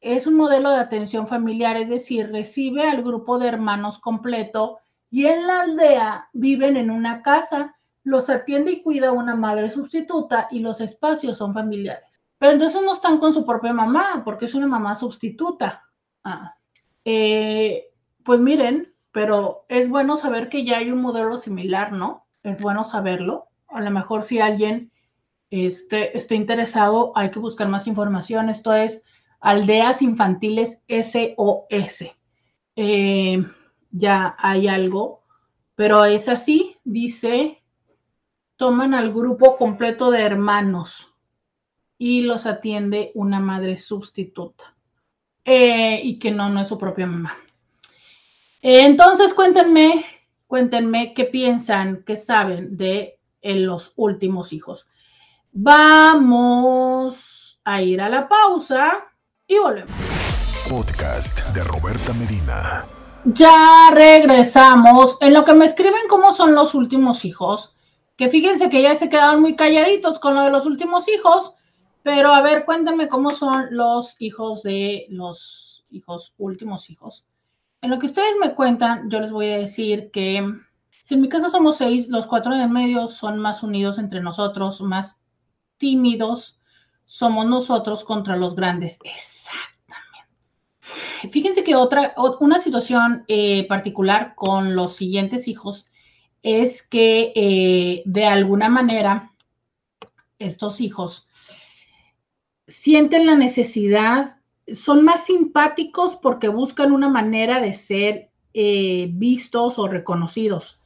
[0.00, 4.78] Es un modelo de atención familiar, es decir, recibe al grupo de hermanos completo
[5.10, 10.46] y en la aldea viven en una casa los atiende y cuida una madre sustituta
[10.52, 12.22] y los espacios son familiares.
[12.38, 15.82] Pero entonces no están con su propia mamá, porque es una mamá sustituta.
[16.22, 16.54] Ah.
[17.04, 17.88] Eh,
[18.24, 22.26] pues miren, pero es bueno saber que ya hay un modelo similar, ¿no?
[22.42, 23.48] Es bueno saberlo.
[23.66, 24.92] A lo mejor si alguien
[25.48, 28.50] esté interesado, hay que buscar más información.
[28.50, 29.00] Esto es
[29.40, 32.14] Aldeas Infantiles SOS.
[32.76, 33.42] Eh,
[33.90, 35.20] ya hay algo,
[35.76, 37.62] pero es así, dice
[38.56, 41.10] toman al grupo completo de hermanos
[41.96, 44.76] y los atiende una madre sustituta
[45.42, 47.34] eh, y que no, no es su propia mamá.
[48.62, 50.04] Entonces, cuéntenme,
[50.46, 54.86] cuéntenme qué piensan, qué saben de los últimos hijos.
[55.52, 57.26] Vamos
[57.64, 59.04] a ir a la pausa
[59.46, 59.94] y volvemos.
[60.68, 62.84] Podcast de Roberta Medina.
[63.24, 65.16] Ya regresamos.
[65.20, 67.74] En lo que me escriben cómo son los últimos hijos,
[68.16, 71.54] que fíjense que ya se quedaron muy calladitos con lo de los últimos hijos,
[72.02, 77.24] pero a ver, cuéntame cómo son los hijos de los hijos, últimos hijos.
[77.86, 80.44] En lo que ustedes me cuentan, yo les voy a decir que
[81.04, 84.80] si en mi casa somos seis, los cuatro de medio son más unidos entre nosotros,
[84.80, 85.22] más
[85.76, 86.58] tímidos
[87.04, 88.98] somos nosotros contra los grandes.
[89.04, 91.30] Exactamente.
[91.30, 95.88] Fíjense que otra, una situación eh, particular con los siguientes hijos
[96.42, 99.32] es que eh, de alguna manera
[100.40, 101.28] estos hijos
[102.66, 104.35] sienten la necesidad,
[104.74, 110.80] son más simpáticos porque buscan una manera de ser eh, vistos o reconocidos,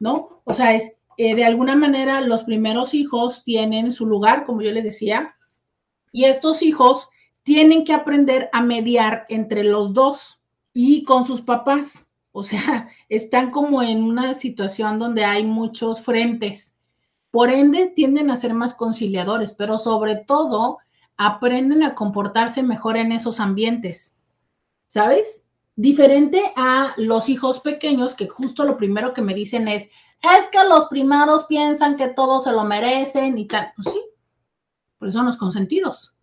[0.00, 0.40] ¿no?
[0.44, 4.70] O sea, es, eh, de alguna manera los primeros hijos tienen su lugar, como yo
[4.70, 5.34] les decía,
[6.12, 7.08] y estos hijos
[7.42, 10.40] tienen que aprender a mediar entre los dos
[10.72, 12.08] y con sus papás.
[12.32, 16.76] O sea, están como en una situación donde hay muchos frentes.
[17.30, 20.78] Por ende, tienden a ser más conciliadores, pero sobre todo
[21.16, 24.14] aprenden a comportarse mejor en esos ambientes.
[24.86, 25.46] ¿Sabes?
[25.74, 29.84] Diferente a los hijos pequeños que justo lo primero que me dicen es,
[30.22, 33.72] es que los primeros piensan que todos se lo merecen y tal.
[33.76, 34.00] Pues sí,
[34.98, 36.16] por eso son los consentidos,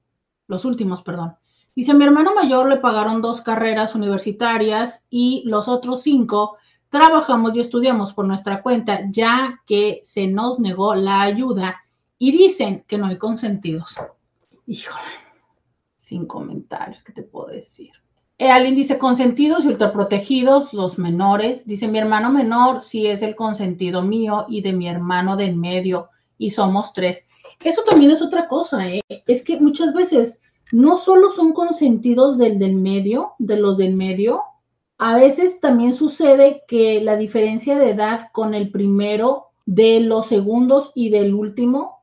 [0.48, 1.36] los últimos, perdón.
[1.76, 6.57] Dice, a mi hermano mayor le pagaron dos carreras universitarias y los otros cinco
[6.90, 11.84] trabajamos y estudiamos por nuestra cuenta, ya que se nos negó la ayuda
[12.20, 13.95] y dicen que no hay consentidos.
[14.65, 15.02] Híjole,
[15.98, 17.91] sin comentarios, ¿qué te puedo decir?
[18.38, 21.68] Eh, alguien dice consentidos y ultraprotegidos, los menores.
[21.68, 26.10] Dice mi hermano menor sí es el consentido mío y de mi hermano del medio
[26.38, 27.27] y somos tres.
[27.64, 29.02] Eso también es otra cosa, ¿eh?
[29.27, 30.41] es que muchas veces
[30.72, 34.41] no solo son consentidos del del medio, de los del medio,
[34.98, 40.91] a veces también sucede que la diferencia de edad con el primero, de los segundos
[40.95, 42.02] y del último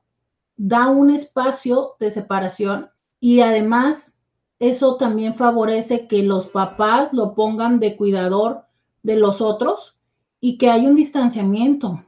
[0.62, 4.18] da un espacio de separación y además
[4.58, 8.64] eso también favorece que los papás lo pongan de cuidador
[9.02, 9.96] de los otros
[10.38, 12.04] y que hay un distanciamiento,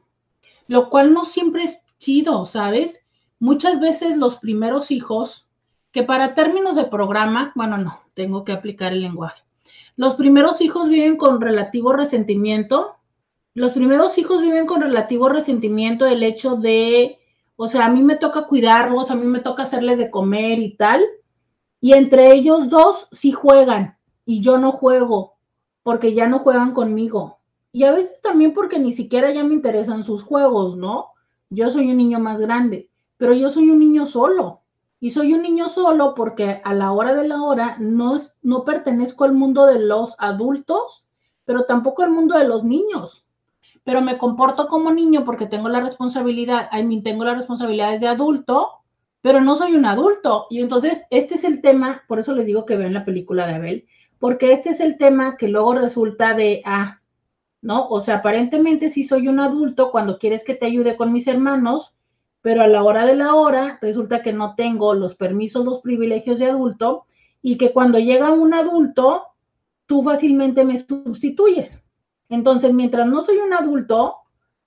[0.69, 3.07] lo cual no siempre es chido, ¿sabes?
[3.39, 5.49] Muchas veces los primeros hijos,
[5.91, 9.43] que para términos de programa, bueno, no, tengo que aplicar el lenguaje.
[9.97, 12.97] Los primeros hijos viven con relativo resentimiento.
[13.55, 17.19] Los primeros hijos viven con relativo resentimiento el hecho de,
[17.63, 20.77] o sea, a mí me toca cuidarlos, a mí me toca hacerles de comer y
[20.77, 21.01] tal,
[21.81, 25.35] y entre ellos dos sí juegan y yo no juego
[25.85, 27.39] porque ya no juegan conmigo.
[27.71, 31.11] Y a veces también porque ni siquiera ya me interesan sus juegos, ¿no?
[31.51, 34.63] Yo soy un niño más grande, pero yo soy un niño solo.
[34.99, 39.23] Y soy un niño solo porque a la hora de la hora no, no pertenezco
[39.23, 41.05] al mundo de los adultos,
[41.45, 43.25] pero tampoco al mundo de los niños.
[43.85, 48.09] Pero me comporto como niño porque tengo la responsabilidad, I mean, tengo las responsabilidades de
[48.09, 48.83] adulto
[49.23, 50.47] pero no soy un adulto.
[50.51, 53.55] Y entonces, este es el tema, por eso les digo que vean la película de
[53.55, 53.87] Abel,
[54.19, 57.01] porque este es el tema que luego resulta de, ah,
[57.63, 57.89] ¿no?
[57.89, 61.95] O sea, aparentemente sí soy un adulto cuando quieres que te ayude con mis hermanos,
[62.43, 66.41] pero a la hora de la hora resulta que no tengo los permisos, los privilegios
[66.41, 67.05] de adulto
[67.41, 69.27] y que cuando llega un adulto,
[69.87, 71.82] tú fácilmente me sustituyes.
[72.33, 74.17] Entonces, mientras no soy un adulto,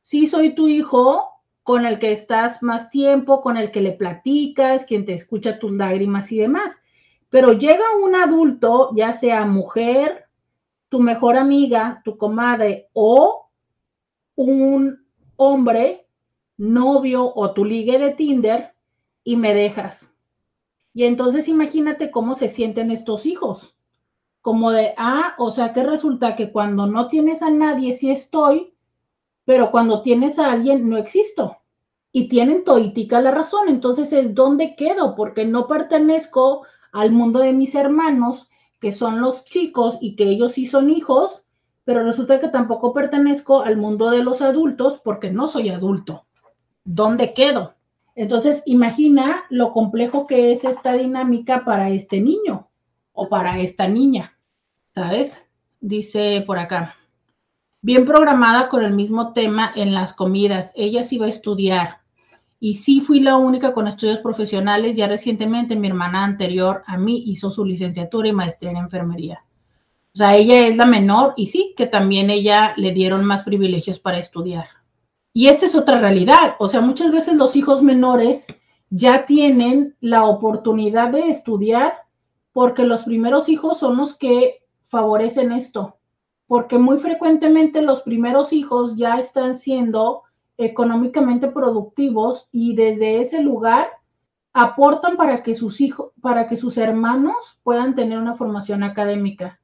[0.02, 1.32] sí soy tu hijo,
[1.64, 5.72] con el que estás más tiempo, con el que le platicas, quien te escucha tus
[5.72, 6.80] lágrimas y demás.
[7.32, 10.26] Pero llega un adulto, ya sea mujer,
[10.90, 13.50] tu mejor amiga, tu comadre o
[14.36, 15.04] un
[15.36, 16.06] hombre,
[16.58, 18.76] novio o tu ligue de Tinder
[19.24, 20.14] y me dejas.
[20.94, 23.75] Y entonces imagínate cómo se sienten estos hijos.
[24.46, 28.76] Como de, ah, o sea que resulta que cuando no tienes a nadie, sí estoy,
[29.44, 31.58] pero cuando tienes a alguien no existo.
[32.12, 36.62] Y tienen toitica la razón, entonces es dónde quedo, porque no pertenezco
[36.92, 38.48] al mundo de mis hermanos,
[38.80, 41.42] que son los chicos y que ellos sí son hijos,
[41.84, 46.28] pero resulta que tampoco pertenezco al mundo de los adultos porque no soy adulto.
[46.84, 47.74] ¿Dónde quedo?
[48.14, 52.70] Entonces, imagina lo complejo que es esta dinámica para este niño
[53.12, 54.35] o para esta niña,
[54.96, 55.46] ¿sabes?
[55.80, 56.96] Dice por acá
[57.86, 60.72] bien programada con el mismo tema en las comidas.
[60.74, 62.00] Ella sí iba a estudiar.
[62.60, 64.96] Y sí fui la única con estudios profesionales.
[64.96, 69.46] Ya recientemente mi hermana anterior a mí hizo su licenciatura y maestría en enfermería.
[70.16, 74.00] O sea, ella es la menor y sí, que también ella le dieron más privilegios
[74.00, 74.66] para estudiar.
[75.32, 76.56] Y esta es otra realidad.
[76.58, 78.48] O sea, muchas veces los hijos menores
[78.90, 81.94] ya tienen la oportunidad de estudiar
[82.52, 84.65] porque los primeros hijos son los que
[84.96, 85.98] favorecen esto
[86.48, 90.24] porque muy frecuentemente los primeros hijos ya están siendo
[90.58, 93.90] económicamente productivos y desde ese lugar
[94.54, 99.60] aportan para que sus hijos, para que sus hermanos puedan tener una formación académica.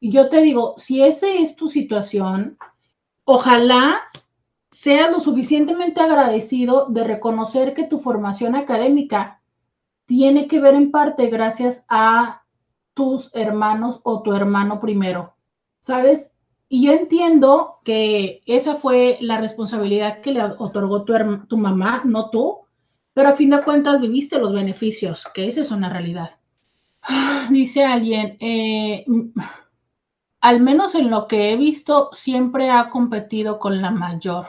[0.00, 2.56] Y yo te digo, si esa es tu situación,
[3.24, 4.00] ojalá
[4.70, 9.42] sea lo suficientemente agradecido de reconocer que tu formación académica
[10.06, 12.41] tiene que ver en parte gracias a
[12.94, 15.34] tus hermanos o tu hermano primero.
[15.82, 16.32] ¿sabes?
[16.68, 22.60] Y yo entiendo que esa fue la responsabilidad que le otorgó tu, mamá, no tú,
[23.12, 26.38] pero a fin de cuentas viviste los beneficios, que esa es una realidad.
[27.50, 29.04] Dice alguien, eh,
[30.40, 34.46] al menos en lo que he visto, siempre ha competido con la mayor.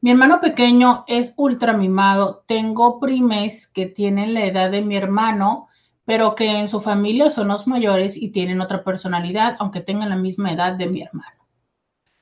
[0.00, 2.44] Mi hermano pequeño es ultra mimado.
[2.46, 5.67] Tengo primes que tienen la edad de mi hermano
[6.08, 10.16] pero que en su familia son los mayores y tienen otra personalidad, aunque tengan la
[10.16, 11.46] misma edad de mi hermano.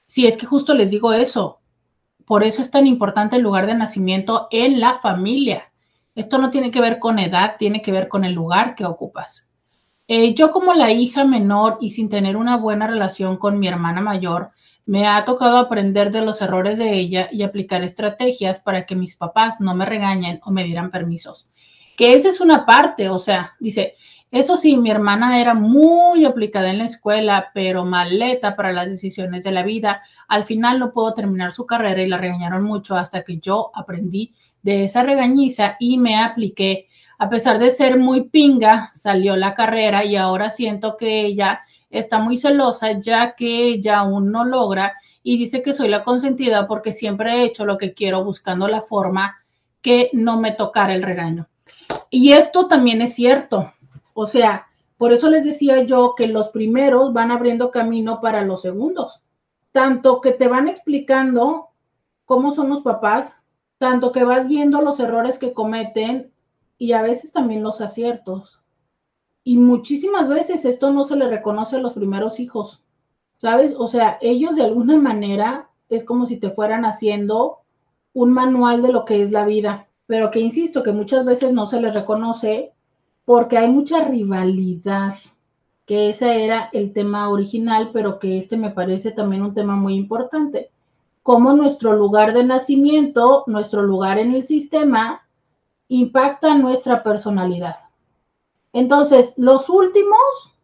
[0.07, 1.61] Si es que justo les digo eso,
[2.25, 5.71] por eso es tan importante el lugar de nacimiento en la familia.
[6.17, 9.49] Esto no tiene que ver con edad, tiene que ver con el lugar que ocupas.
[10.09, 14.01] Eh, yo como la hija menor y sin tener una buena relación con mi hermana
[14.01, 14.51] mayor,
[14.85, 19.15] me ha tocado aprender de los errores de ella y aplicar estrategias para que mis
[19.15, 21.49] papás no me regañen o me dieran permisos.
[21.97, 23.97] Que esa es una parte, o sea, dice,
[24.31, 29.45] eso sí, mi hermana era muy aplicada en la escuela, pero maleta para las decisiones
[29.45, 30.03] de la vida.
[30.29, 34.35] Al final no pudo terminar su carrera y la regañaron mucho hasta que yo aprendí
[34.63, 36.89] de esa regañiza y me apliqué.
[37.19, 42.19] A pesar de ser muy pinga, salió la carrera y ahora siento que ella está
[42.19, 46.93] muy celosa ya que ella aún no logra y dice que soy la consentida porque
[46.93, 49.37] siempre he hecho lo que quiero buscando la forma
[49.81, 51.49] que no me tocara el regaño.
[52.11, 53.73] Y esto también es cierto.
[54.15, 54.67] O sea,
[54.99, 59.23] por eso les decía yo que los primeros van abriendo camino para los segundos.
[59.73, 61.69] Tanto que te van explicando
[62.25, 63.39] cómo son los papás,
[63.79, 66.33] tanto que vas viendo los errores que cometen
[66.79, 68.61] y a veces también los aciertos.
[69.45, 72.83] Y muchísimas veces esto no se le reconoce a los primeros hijos,
[73.37, 73.75] ¿sabes?
[73.77, 77.59] O sea, ellos de alguna manera es como si te fueran haciendo
[78.13, 81.67] un manual de lo que es la vida, pero que insisto, que muchas veces no
[81.67, 82.73] se les reconoce
[83.25, 85.17] porque hay mucha rivalidad,
[85.85, 89.95] que ese era el tema original, pero que este me parece también un tema muy
[89.95, 90.71] importante.
[91.23, 95.23] Cómo nuestro lugar de nacimiento, nuestro lugar en el sistema,
[95.89, 97.77] impacta nuestra personalidad.
[98.73, 100.55] Entonces, los últimos,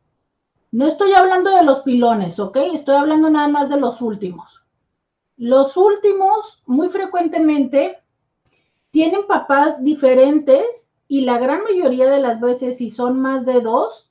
[0.70, 2.56] no estoy hablando de los pilones, ¿ok?
[2.74, 4.62] Estoy hablando nada más de los últimos.
[5.36, 8.01] Los últimos, muy frecuentemente,
[8.92, 14.10] tienen papás diferentes y la gran mayoría de las veces, si son más de dos,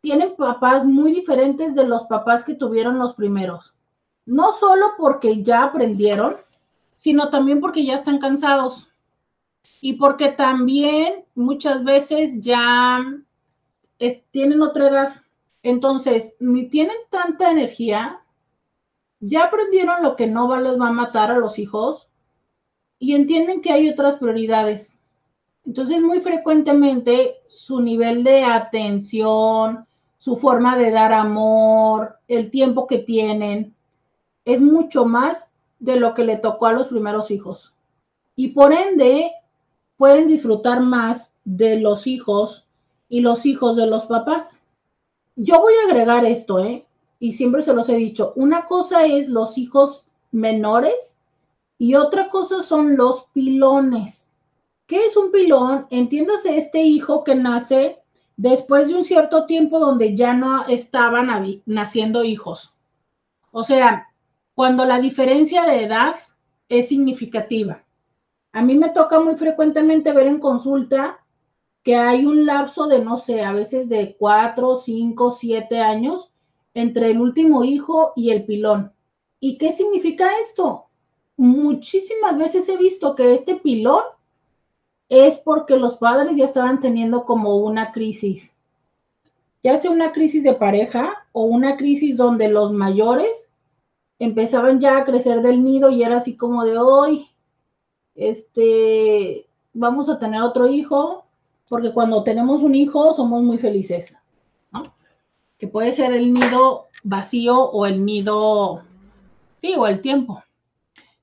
[0.00, 3.72] tienen papás muy diferentes de los papás que tuvieron los primeros.
[4.26, 6.36] No solo porque ya aprendieron,
[6.96, 8.88] sino también porque ya están cansados
[9.80, 13.00] y porque también muchas veces ya
[14.32, 15.12] tienen otra edad.
[15.62, 18.22] Entonces, ni tienen tanta energía,
[19.20, 22.09] ya aprendieron lo que no les va a matar a los hijos
[23.00, 24.98] y entienden que hay otras prioridades.
[25.66, 29.86] Entonces, muy frecuentemente su nivel de atención,
[30.18, 33.74] su forma de dar amor, el tiempo que tienen,
[34.44, 37.72] es mucho más de lo que le tocó a los primeros hijos.
[38.36, 39.32] Y por ende,
[39.96, 42.66] pueden disfrutar más de los hijos
[43.08, 44.62] y los hijos de los papás.
[45.36, 46.84] Yo voy a agregar esto, ¿eh?
[47.18, 51.19] Y siempre se los he dicho, una cosa es los hijos menores
[51.80, 54.28] y otra cosa son los pilones.
[54.86, 55.86] ¿Qué es un pilón?
[55.88, 58.02] Entiéndase este hijo que nace
[58.36, 61.30] después de un cierto tiempo donde ya no estaban
[61.64, 62.74] naciendo hijos.
[63.50, 64.08] O sea,
[64.54, 66.16] cuando la diferencia de edad
[66.68, 67.82] es significativa.
[68.52, 71.24] A mí me toca muy frecuentemente ver en consulta
[71.82, 76.30] que hay un lapso de, no sé, a veces de cuatro, cinco, siete años
[76.74, 78.92] entre el último hijo y el pilón.
[79.40, 80.89] ¿Y qué significa esto?
[81.40, 84.02] Muchísimas veces he visto que este pilón
[85.08, 88.52] es porque los padres ya estaban teniendo como una crisis,
[89.62, 93.48] ya sea una crisis de pareja o una crisis donde los mayores
[94.18, 97.30] empezaban ya a crecer del nido y era así como de hoy,
[98.14, 101.24] este, vamos a tener otro hijo,
[101.70, 104.14] porque cuando tenemos un hijo somos muy felices,
[104.72, 104.92] ¿no?
[105.56, 108.82] Que puede ser el nido vacío o el nido,
[109.56, 110.42] sí, o el tiempo.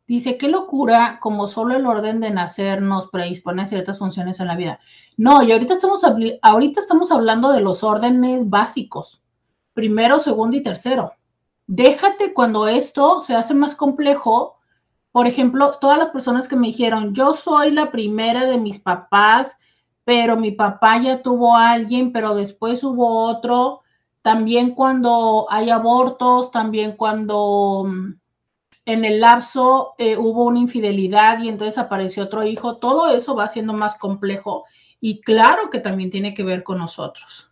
[0.08, 4.48] Dice, qué locura, como solo el orden de nacer nos predispone a ciertas funciones en
[4.48, 4.80] la vida.
[5.18, 6.02] No, y ahorita estamos,
[6.42, 9.22] ahorita estamos hablando de los órdenes básicos,
[9.74, 11.12] primero, segundo y tercero.
[11.68, 14.58] Déjate cuando esto se hace más complejo,
[15.12, 19.58] por ejemplo, todas las personas que me dijeron, yo soy la primera de mis papás,
[20.06, 23.82] pero mi papá ya tuvo a alguien, pero después hubo otro,
[24.22, 28.14] también cuando hay abortos, también cuando mm,
[28.88, 33.50] en el lapso eh, hubo una infidelidad y entonces apareció otro hijo, todo eso va
[33.50, 34.64] siendo más complejo
[35.02, 37.52] y claro que también tiene que ver con nosotros.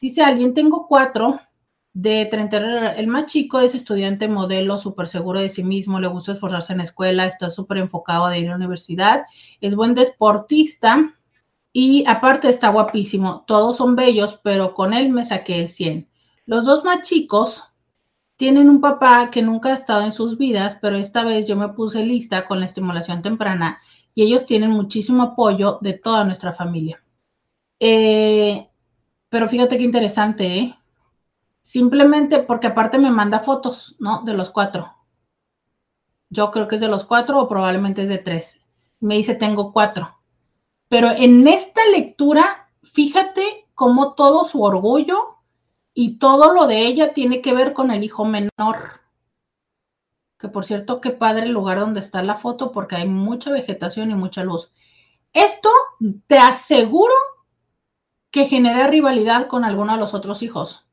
[0.00, 1.40] Dice alguien, tengo cuatro,
[1.92, 6.32] de 30, el más chico es estudiante modelo, súper seguro de sí mismo, le gusta
[6.32, 9.22] esforzarse en la escuela, está súper enfocado de ir a la universidad,
[9.62, 11.14] es buen deportista
[11.72, 13.44] y aparte está guapísimo.
[13.46, 16.06] Todos son bellos, pero con él me saqué el 100.
[16.44, 17.64] Los dos más chicos
[18.36, 21.70] tienen un papá que nunca ha estado en sus vidas, pero esta vez yo me
[21.70, 23.80] puse lista con la estimulación temprana
[24.14, 27.02] y ellos tienen muchísimo apoyo de toda nuestra familia.
[27.80, 28.68] Eh,
[29.28, 30.78] pero fíjate qué interesante, ¿eh?
[31.62, 34.22] Simplemente porque aparte me manda fotos, ¿no?
[34.22, 34.94] De los cuatro.
[36.30, 38.60] Yo creo que es de los cuatro o probablemente es de tres.
[39.00, 40.16] Me dice, tengo cuatro.
[40.88, 45.35] Pero en esta lectura, fíjate cómo todo su orgullo
[45.98, 49.00] y todo lo de ella tiene que ver con el hijo menor.
[50.38, 54.10] Que por cierto, qué padre el lugar donde está la foto porque hay mucha vegetación
[54.10, 54.74] y mucha luz.
[55.32, 55.70] Esto
[56.26, 57.14] te aseguro
[58.30, 60.86] que genera rivalidad con alguno de los otros hijos.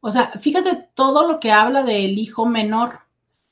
[0.00, 3.00] O sea, fíjate todo lo que habla del hijo menor.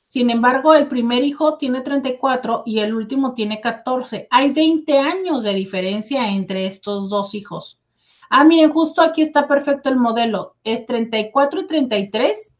[0.06, 4.26] Sin embargo, el primer hijo tiene 34 y el último tiene 14.
[4.30, 7.82] Hay 20 años de diferencia entre estos dos hijos.
[8.30, 10.56] Ah, miren, justo aquí está perfecto el modelo.
[10.64, 12.54] Es 34 y 33,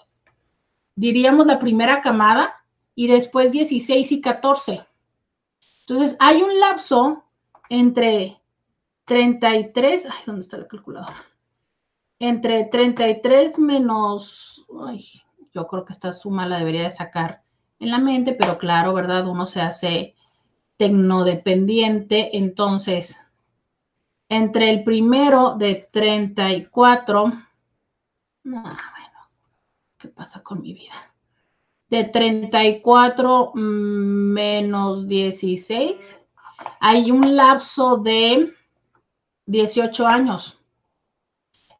[0.94, 2.58] diríamos la primera camada,
[2.98, 4.84] y después 16 y 14.
[5.86, 7.22] Entonces, hay un lapso
[7.68, 8.40] entre
[9.04, 11.24] 33, ay, ¿dónde está la calculadora?
[12.18, 15.06] Entre 33 menos, ay,
[15.54, 17.42] yo creo que esta suma la debería de sacar
[17.78, 19.28] en la mente, pero claro, ¿verdad?
[19.28, 20.16] Uno se hace
[20.76, 23.16] tecnodependiente, entonces,
[24.28, 27.32] entre el primero de 34,
[28.44, 28.78] no, bueno,
[29.98, 31.12] ¿qué pasa con mi vida?
[31.88, 36.20] De 34 menos 16,
[36.80, 38.54] hay un lapso de
[39.46, 40.58] 18 años.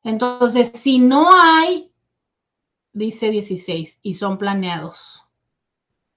[0.02, 1.90] Entonces, si no hay,
[2.92, 5.22] dice 16 y son planeados.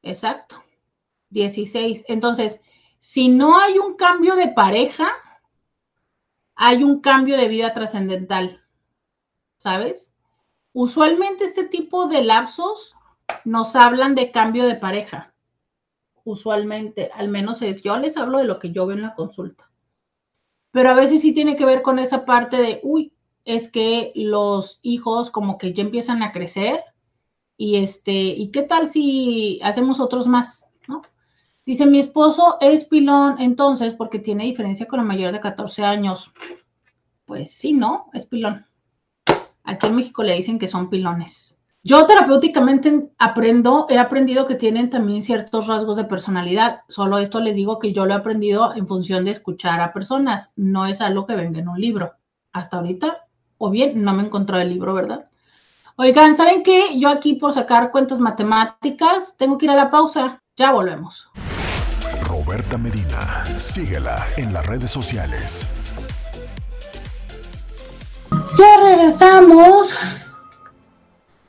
[0.02, 0.64] Exacto.
[1.30, 2.06] 16.
[2.08, 2.62] Entonces,
[3.00, 5.12] si no hay un cambio de pareja,
[6.64, 8.62] hay un cambio de vida trascendental.
[9.58, 10.14] ¿Sabes?
[10.74, 12.96] Usualmente este tipo de lapsos
[13.46, 15.34] nos hablan de cambio de pareja.
[16.24, 19.72] Usualmente, al menos yo les hablo de lo que yo veo en la consulta.
[20.70, 23.12] Pero a veces sí tiene que ver con esa parte de, uy,
[23.44, 26.84] es que los hijos como que ya empiezan a crecer
[27.58, 30.70] y este, ¿y qué tal si hacemos otros más?
[30.88, 31.02] ¿no?
[31.66, 36.32] Dice, mi esposo es pilón entonces porque tiene diferencia con la mayor de 14 años.
[37.26, 38.10] Pues sí, ¿no?
[38.14, 38.66] Es pilón.
[39.64, 41.58] Aquí en México le dicen que son pilones.
[41.84, 46.82] Yo terapéuticamente aprendo, he aprendido que tienen también ciertos rasgos de personalidad.
[46.88, 50.54] Solo esto les digo que yo lo he aprendido en función de escuchar a personas.
[50.56, 52.14] No es algo que venga en un libro.
[52.54, 53.26] Hasta ahorita,
[53.58, 55.30] o bien, no me encontrado el libro, ¿verdad?
[55.96, 57.00] Oigan, ¿saben qué?
[57.00, 60.42] Yo aquí por sacar cuentas matemáticas tengo que ir a la pausa.
[60.56, 61.30] Ya volvemos.
[62.44, 65.68] Roberta Medina, síguela en las redes sociales.
[68.58, 69.92] Ya regresamos.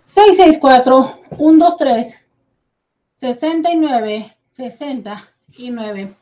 [0.04, 2.18] 664-123
[3.14, 6.14] 69 69.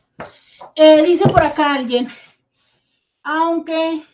[0.76, 2.06] Eh, dice por acá alguien,
[3.24, 4.04] aunque,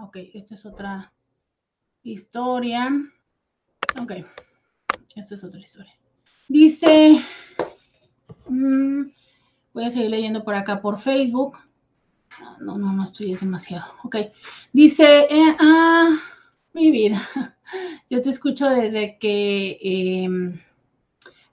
[0.00, 1.12] ok, esta es otra
[2.04, 2.88] historia.
[4.00, 4.12] Ok,
[5.16, 5.98] esta es otra historia.
[6.46, 7.20] Dice,
[8.46, 9.17] mm,
[9.78, 11.56] voy a seguir leyendo por acá por Facebook.
[12.58, 13.92] No, no, no estoy, es demasiado.
[14.02, 14.16] Ok,
[14.72, 16.18] dice, eh, ah,
[16.72, 17.22] mi vida,
[18.10, 19.78] yo te escucho desde que...
[19.80, 20.60] Eh,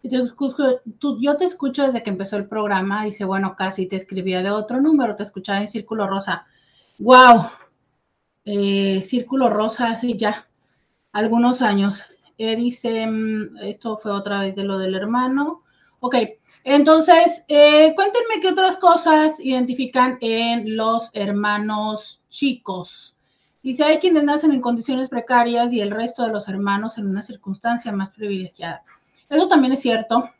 [0.02, 0.82] yo te, escucho,
[1.20, 3.06] yo te escucho desde que empezó el programa.
[3.06, 6.46] Dice, bueno, casi te escribía de otro número, te escuchaba en Círculo Rosa.
[6.98, 7.50] ¡Wow!
[8.44, 10.48] Eh, Círculo Rosa, así ya,
[11.12, 12.04] algunos años.
[12.38, 15.64] Eh, dice, mm, esto fue otra vez de lo del hermano.
[16.00, 16.16] Ok,
[16.66, 23.16] entonces, eh, cuéntenme qué otras cosas identifican en los hermanos chicos.
[23.62, 27.22] Dice, hay quienes nacen en condiciones precarias y el resto de los hermanos en una
[27.22, 28.84] circunstancia más privilegiada.
[29.30, 30.32] Eso también es cierto.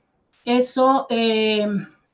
[0.46, 1.68] Eso, eh,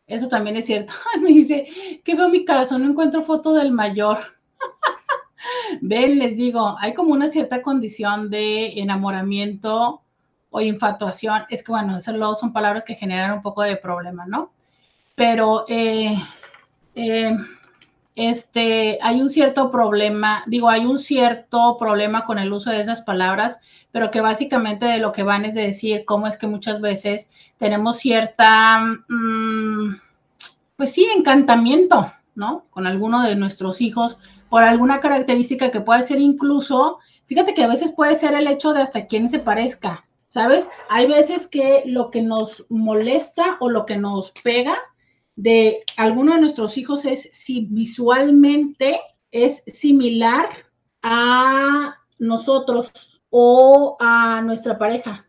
[0.07, 0.91] eso también es cierto.
[1.21, 2.77] Me dice, ¿qué fue mi caso?
[2.77, 4.17] No encuentro foto del mayor.
[5.81, 10.01] Ven, les digo, hay como una cierta condición de enamoramiento
[10.51, 11.43] o infatuación.
[11.49, 14.51] Es que, bueno, esas son palabras que generan un poco de problema, ¿no?
[15.15, 16.15] Pero eh,
[16.93, 17.35] eh,
[18.15, 23.01] este, hay un cierto problema, digo, hay un cierto problema con el uso de esas
[23.01, 23.57] palabras,
[23.91, 27.29] pero que básicamente de lo que van es de decir cómo es que muchas veces
[27.57, 29.95] tenemos cierta, mm,
[30.75, 32.63] pues sí, encantamiento, ¿no?
[32.69, 34.17] Con alguno de nuestros hijos
[34.49, 38.73] por alguna característica que puede ser incluso, fíjate que a veces puede ser el hecho
[38.73, 40.69] de hasta quién se parezca, ¿sabes?
[40.87, 44.77] Hay veces que lo que nos molesta o lo que nos pega
[45.35, 49.01] de alguno de nuestros hijos es si visualmente
[49.31, 50.47] es similar
[51.03, 55.27] a nosotros o a nuestra pareja.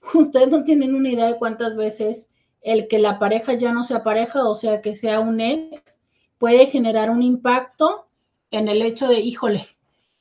[0.14, 2.30] Ustedes no tienen una idea de cuántas veces
[2.62, 6.00] el que la pareja ya no sea pareja, o sea, que sea un ex,
[6.38, 8.08] puede generar un impacto
[8.50, 9.68] en el hecho de, híjole,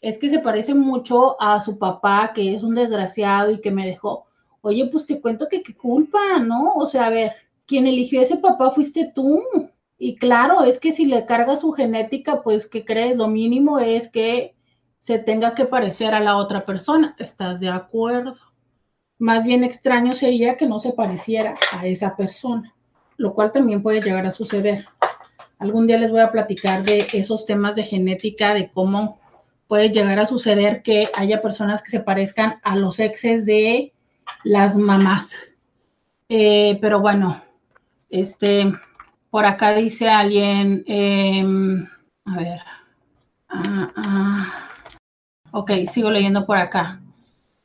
[0.07, 3.85] es que se parece mucho a su papá, que es un desgraciado y que me
[3.85, 4.25] dejó.
[4.61, 6.71] Oye, pues te cuento que qué culpa, ¿no?
[6.75, 7.33] O sea, a ver,
[7.65, 9.43] quien eligió ese papá fuiste tú.
[9.97, 13.17] Y claro, es que si le carga su genética, pues, ¿qué crees?
[13.17, 14.55] Lo mínimo es que
[14.97, 17.13] se tenga que parecer a la otra persona.
[17.19, 18.37] ¿Estás de acuerdo?
[19.19, 22.73] Más bien extraño sería que no se pareciera a esa persona,
[23.17, 24.85] lo cual también puede llegar a suceder.
[25.59, 29.19] Algún día les voy a platicar de esos temas de genética, de cómo
[29.67, 33.93] puede llegar a suceder que haya personas que se parezcan a los exes de
[34.43, 35.35] las mamás.
[36.29, 37.41] Eh, pero bueno,
[38.09, 38.71] este,
[39.29, 41.87] por acá dice alguien, em,
[42.25, 42.59] a ver,
[43.49, 44.69] ah, ah,
[45.51, 47.01] ok, sigo leyendo por acá.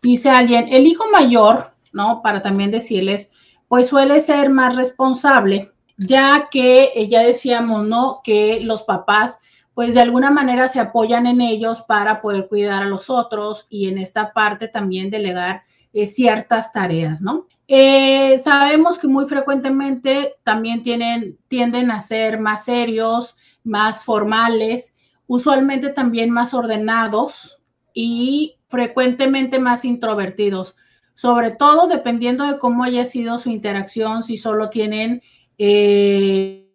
[0.01, 2.23] Dice alguien, el hijo mayor, ¿no?
[2.23, 3.31] Para también decirles,
[3.69, 8.21] pues suele ser más responsable, ya que eh, ya decíamos, ¿no?
[8.25, 9.39] Que los papás
[9.75, 13.89] pues de alguna manera se apoyan en ellos para poder cuidar a los otros y
[13.89, 15.63] en esta parte también delegar
[15.93, 17.47] eh, ciertas tareas, ¿no?
[17.69, 24.95] Eh, sabemos que muy frecuentemente también tienen, tienden a ser más serios, más formales,
[25.27, 27.61] usualmente también más ordenados
[27.95, 30.77] y frecuentemente más introvertidos,
[31.15, 35.23] sobre todo dependiendo de cómo haya sido su interacción, si solo tienen
[35.57, 36.69] eh,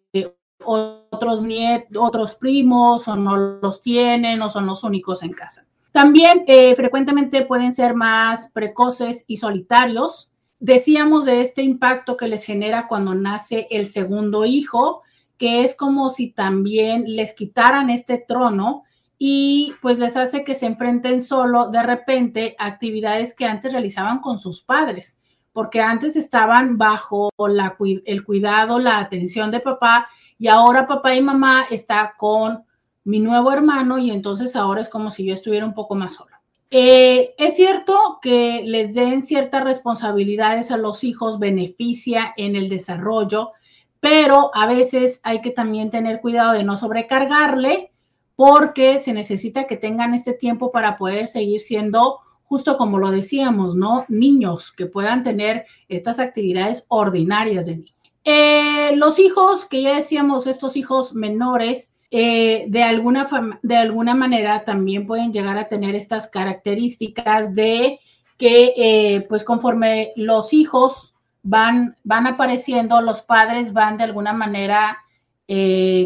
[1.18, 5.66] otros nietos, otros primos o no los tienen o son los únicos en casa.
[5.92, 10.30] También eh, frecuentemente pueden ser más precoces y solitarios.
[10.60, 15.02] Decíamos de este impacto que les genera cuando nace el segundo hijo,
[15.38, 18.84] que es como si también les quitaran este trono
[19.18, 24.20] y pues les hace que se enfrenten solo de repente a actividades que antes realizaban
[24.20, 25.18] con sus padres,
[25.52, 27.30] porque antes estaban bajo
[28.04, 30.08] el cuidado, la atención de papá
[30.38, 32.64] y ahora papá y mamá está con
[33.04, 36.40] mi nuevo hermano y entonces ahora es como si yo estuviera un poco más sola.
[36.70, 43.52] Eh, es cierto que les den ciertas responsabilidades a los hijos, beneficia en el desarrollo,
[44.00, 47.90] pero a veces hay que también tener cuidado de no sobrecargarle
[48.36, 53.74] porque se necesita que tengan este tiempo para poder seguir siendo, justo como lo decíamos,
[53.74, 54.04] ¿no?
[54.08, 57.97] Niños que puedan tener estas actividades ordinarias de niños.
[58.24, 63.26] Eh, los hijos, que ya decíamos, estos hijos menores, eh, de, alguna
[63.62, 68.00] de alguna manera también pueden llegar a tener estas características de
[68.36, 74.98] que, eh, pues conforme los hijos van, van apareciendo, los padres van de alguna manera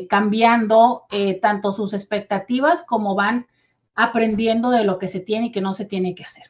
[0.08, 1.06] cambiando
[1.40, 3.48] tanto sus expectativas como van
[3.96, 6.44] aprendiendo de lo que se tiene y que no se tiene que hacer.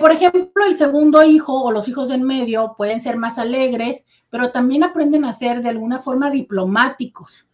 [0.00, 4.50] por ejemplo, el segundo hijo o los hijos en medio pueden ser más alegres, pero
[4.50, 7.46] también aprenden a ser de alguna forma diplomáticos.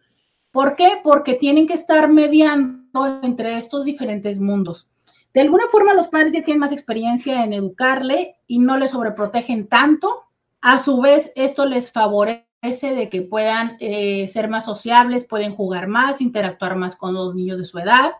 [0.52, 1.00] ¿Por qué?
[1.02, 4.88] Porque tienen que estar mediando entre estos diferentes mundos.
[5.34, 9.66] De alguna forma los padres ya tienen más experiencia en educarle y no le sobreprotegen
[9.66, 10.22] tanto.
[10.60, 12.44] A su vez, esto les favorece
[12.94, 17.58] de que puedan eh, ser más sociables, pueden jugar más, interactuar más con los niños
[17.58, 18.12] de su edad.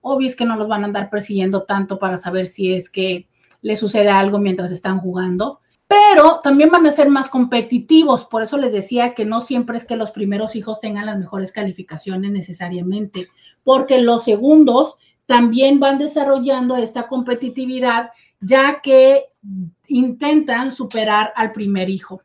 [0.00, 3.28] Obvio que no los van a andar persiguiendo tanto para saber si es que
[3.60, 8.24] le sucede algo mientras están jugando pero también van a ser más competitivos.
[8.24, 11.52] Por eso les decía que no siempre es que los primeros hijos tengan las mejores
[11.52, 13.28] calificaciones necesariamente,
[13.62, 14.96] porque los segundos
[15.26, 18.10] también van desarrollando esta competitividad,
[18.40, 19.26] ya que
[19.88, 22.22] intentan superar al primer hijo.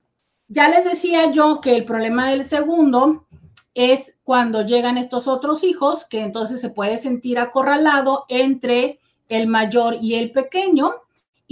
[0.47, 3.25] Ya les decía yo que el problema del segundo
[3.73, 9.97] es cuando llegan estos otros hijos, que entonces se puede sentir acorralado entre el mayor
[10.01, 10.95] y el pequeño,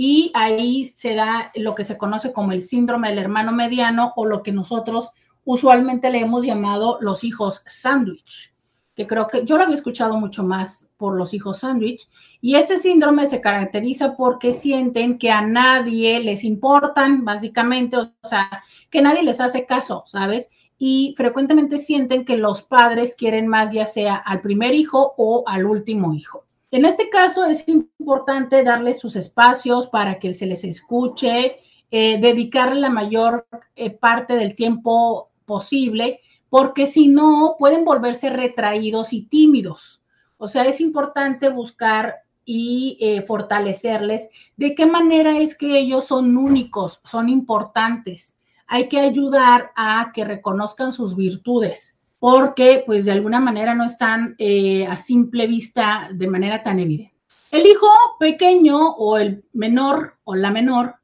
[0.02, 4.26] y ahí se da lo que se conoce como el síndrome del hermano mediano o
[4.26, 5.10] lo que nosotros
[5.44, 8.54] usualmente le hemos llamado los hijos sándwich,
[8.96, 12.08] que creo que yo lo había escuchado mucho más por los hijos sándwich.
[12.40, 18.64] Y este síndrome se caracteriza porque sienten que a nadie les importan, básicamente, o sea,
[18.90, 20.50] que nadie les hace caso, ¿sabes?
[20.78, 25.66] Y frecuentemente sienten que los padres quieren más ya sea al primer hijo o al
[25.66, 26.46] último hijo.
[26.72, 31.58] En este caso es importante darles sus espacios para que se les escuche,
[31.90, 39.14] eh, dedicarle la mayor eh, parte del tiempo posible, porque si no, pueden volverse retraídos
[39.14, 40.04] y tímidos.
[40.38, 46.38] O sea, es importante buscar y eh, fortalecerles de qué manera es que ellos son
[46.38, 48.36] únicos, son importantes.
[48.68, 54.36] Hay que ayudar a que reconozcan sus virtudes porque pues de alguna manera no están
[54.38, 57.16] eh, a simple vista de manera tan evidente.
[57.52, 57.88] El hijo
[58.20, 60.96] pequeño o el menor o la menor,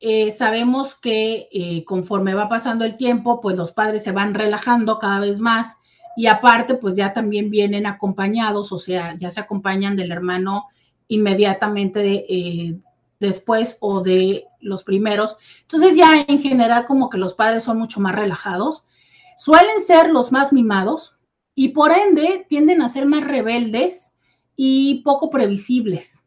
[0.00, 4.98] eh, sabemos que eh, conforme va pasando el tiempo, pues los padres se van relajando
[4.98, 5.76] cada vez más
[6.16, 10.66] y aparte pues ya también vienen acompañados, o sea, ya se acompañan del hermano
[11.08, 12.80] inmediatamente
[13.20, 15.36] después o de los primeros.
[15.62, 18.85] Entonces ya en general como que los padres son mucho más relajados
[19.36, 21.16] Suelen ser los más mimados
[21.54, 24.14] y por ende tienden a ser más rebeldes
[24.56, 26.22] y poco previsibles.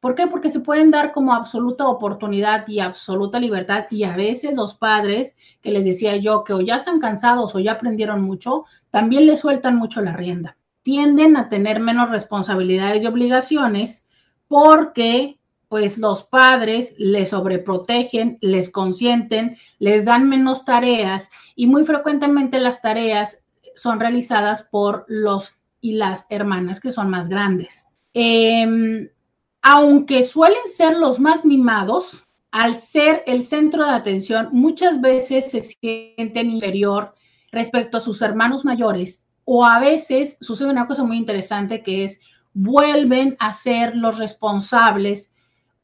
[0.00, 0.26] ¿Por qué?
[0.26, 5.36] Porque se pueden dar como absoluta oportunidad y absoluta libertad y a veces los padres,
[5.62, 9.40] que les decía yo, que o ya están cansados o ya aprendieron mucho, también les
[9.40, 10.56] sueltan mucho la rienda.
[10.82, 14.06] Tienden a tener menos responsabilidades y obligaciones
[14.48, 15.35] porque
[15.68, 22.82] pues los padres les sobreprotegen, les consienten, les dan menos tareas y muy frecuentemente las
[22.82, 23.42] tareas
[23.74, 27.88] son realizadas por los y las hermanas que son más grandes.
[28.14, 29.08] Em,
[29.62, 35.60] aunque suelen ser los más mimados, al ser el centro de atención, muchas veces se
[35.60, 37.14] sienten inferior
[37.52, 42.20] respecto a sus hermanos mayores o a veces sucede una cosa muy interesante que es
[42.54, 45.32] vuelven a ser los responsables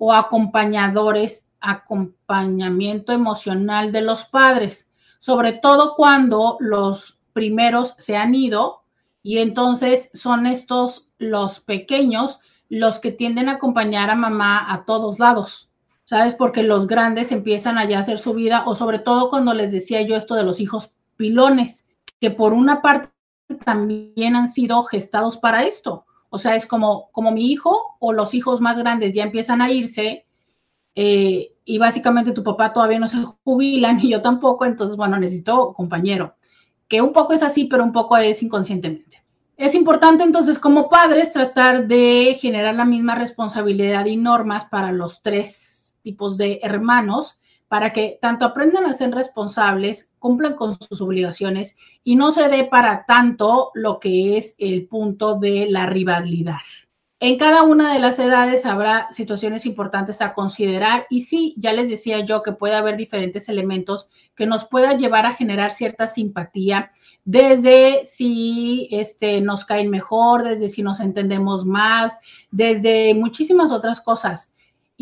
[0.05, 8.83] o acompañadores, acompañamiento emocional de los padres, sobre todo cuando los primeros se han ido
[9.23, 15.21] y entonces son estos los pequeños los que tienden a acompañar a mamá a todos
[15.21, 15.71] lados,
[16.03, 16.35] ¿sabes?
[16.35, 20.03] Porque los grandes empiezan allá a hacer su vida o sobre todo cuando les decía
[20.03, 21.89] yo esto de los hijos pilones,
[22.21, 23.09] que por una parte
[23.65, 26.07] también han sido gestados para esto.
[26.35, 29.71] O sea, es como, como mi hijo o los hijos más grandes ya empiezan a
[29.71, 30.25] irse
[30.95, 35.75] eh, y básicamente tu papá todavía no se jubila ni yo tampoco, entonces, bueno, necesito
[35.75, 36.35] compañero,
[36.89, 39.23] que un poco es así, pero un poco es inconscientemente.
[39.59, 45.21] Es importante entonces como padres tratar de generar la misma responsabilidad y normas para los
[45.21, 47.39] tres tipos de hermanos
[47.73, 52.65] para que tanto aprendan a ser responsables, cumplan con sus obligaciones y no se dé
[52.65, 56.61] para tanto lo que es el punto de la rivalidad.
[57.19, 61.89] En cada una de las edades habrá situaciones importantes a considerar y sí, ya les
[61.89, 66.93] decía yo que puede haber diferentes elementos que nos puedan llevar a generar cierta simpatía,
[67.25, 72.19] desde si este, nos caen mejor, desde si nos entendemos más,
[72.51, 74.52] desde muchísimas otras cosas.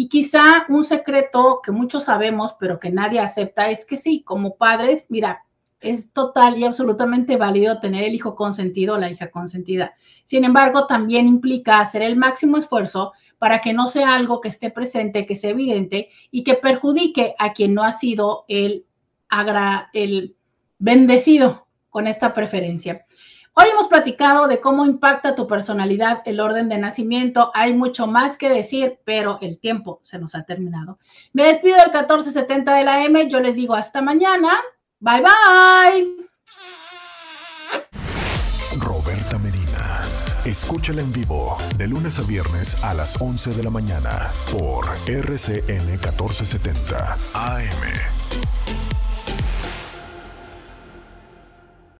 [0.01, 4.57] Y quizá un secreto que muchos sabemos, pero que nadie acepta, es que sí, como
[4.57, 5.45] padres, mira,
[5.79, 9.93] es total y absolutamente válido tener el hijo consentido o la hija consentida.
[10.25, 14.71] Sin embargo, también implica hacer el máximo esfuerzo para que no sea algo que esté
[14.71, 18.87] presente, que sea evidente y que perjudique a quien no ha sido el,
[19.93, 20.35] el
[20.79, 23.05] bendecido con esta preferencia.
[23.55, 27.51] Hoy hemos platicado de cómo impacta tu personalidad el orden de nacimiento.
[27.53, 30.99] Hay mucho más que decir, pero el tiempo se nos ha terminado.
[31.33, 33.29] Me despido del 1470 de la M.
[33.29, 34.61] Yo les digo hasta mañana.
[35.01, 36.31] Bye bye.
[38.79, 40.03] Roberta Medina.
[40.45, 45.87] Escúchala en vivo de lunes a viernes a las 11 de la mañana por RCN
[45.87, 48.80] 1470 AM.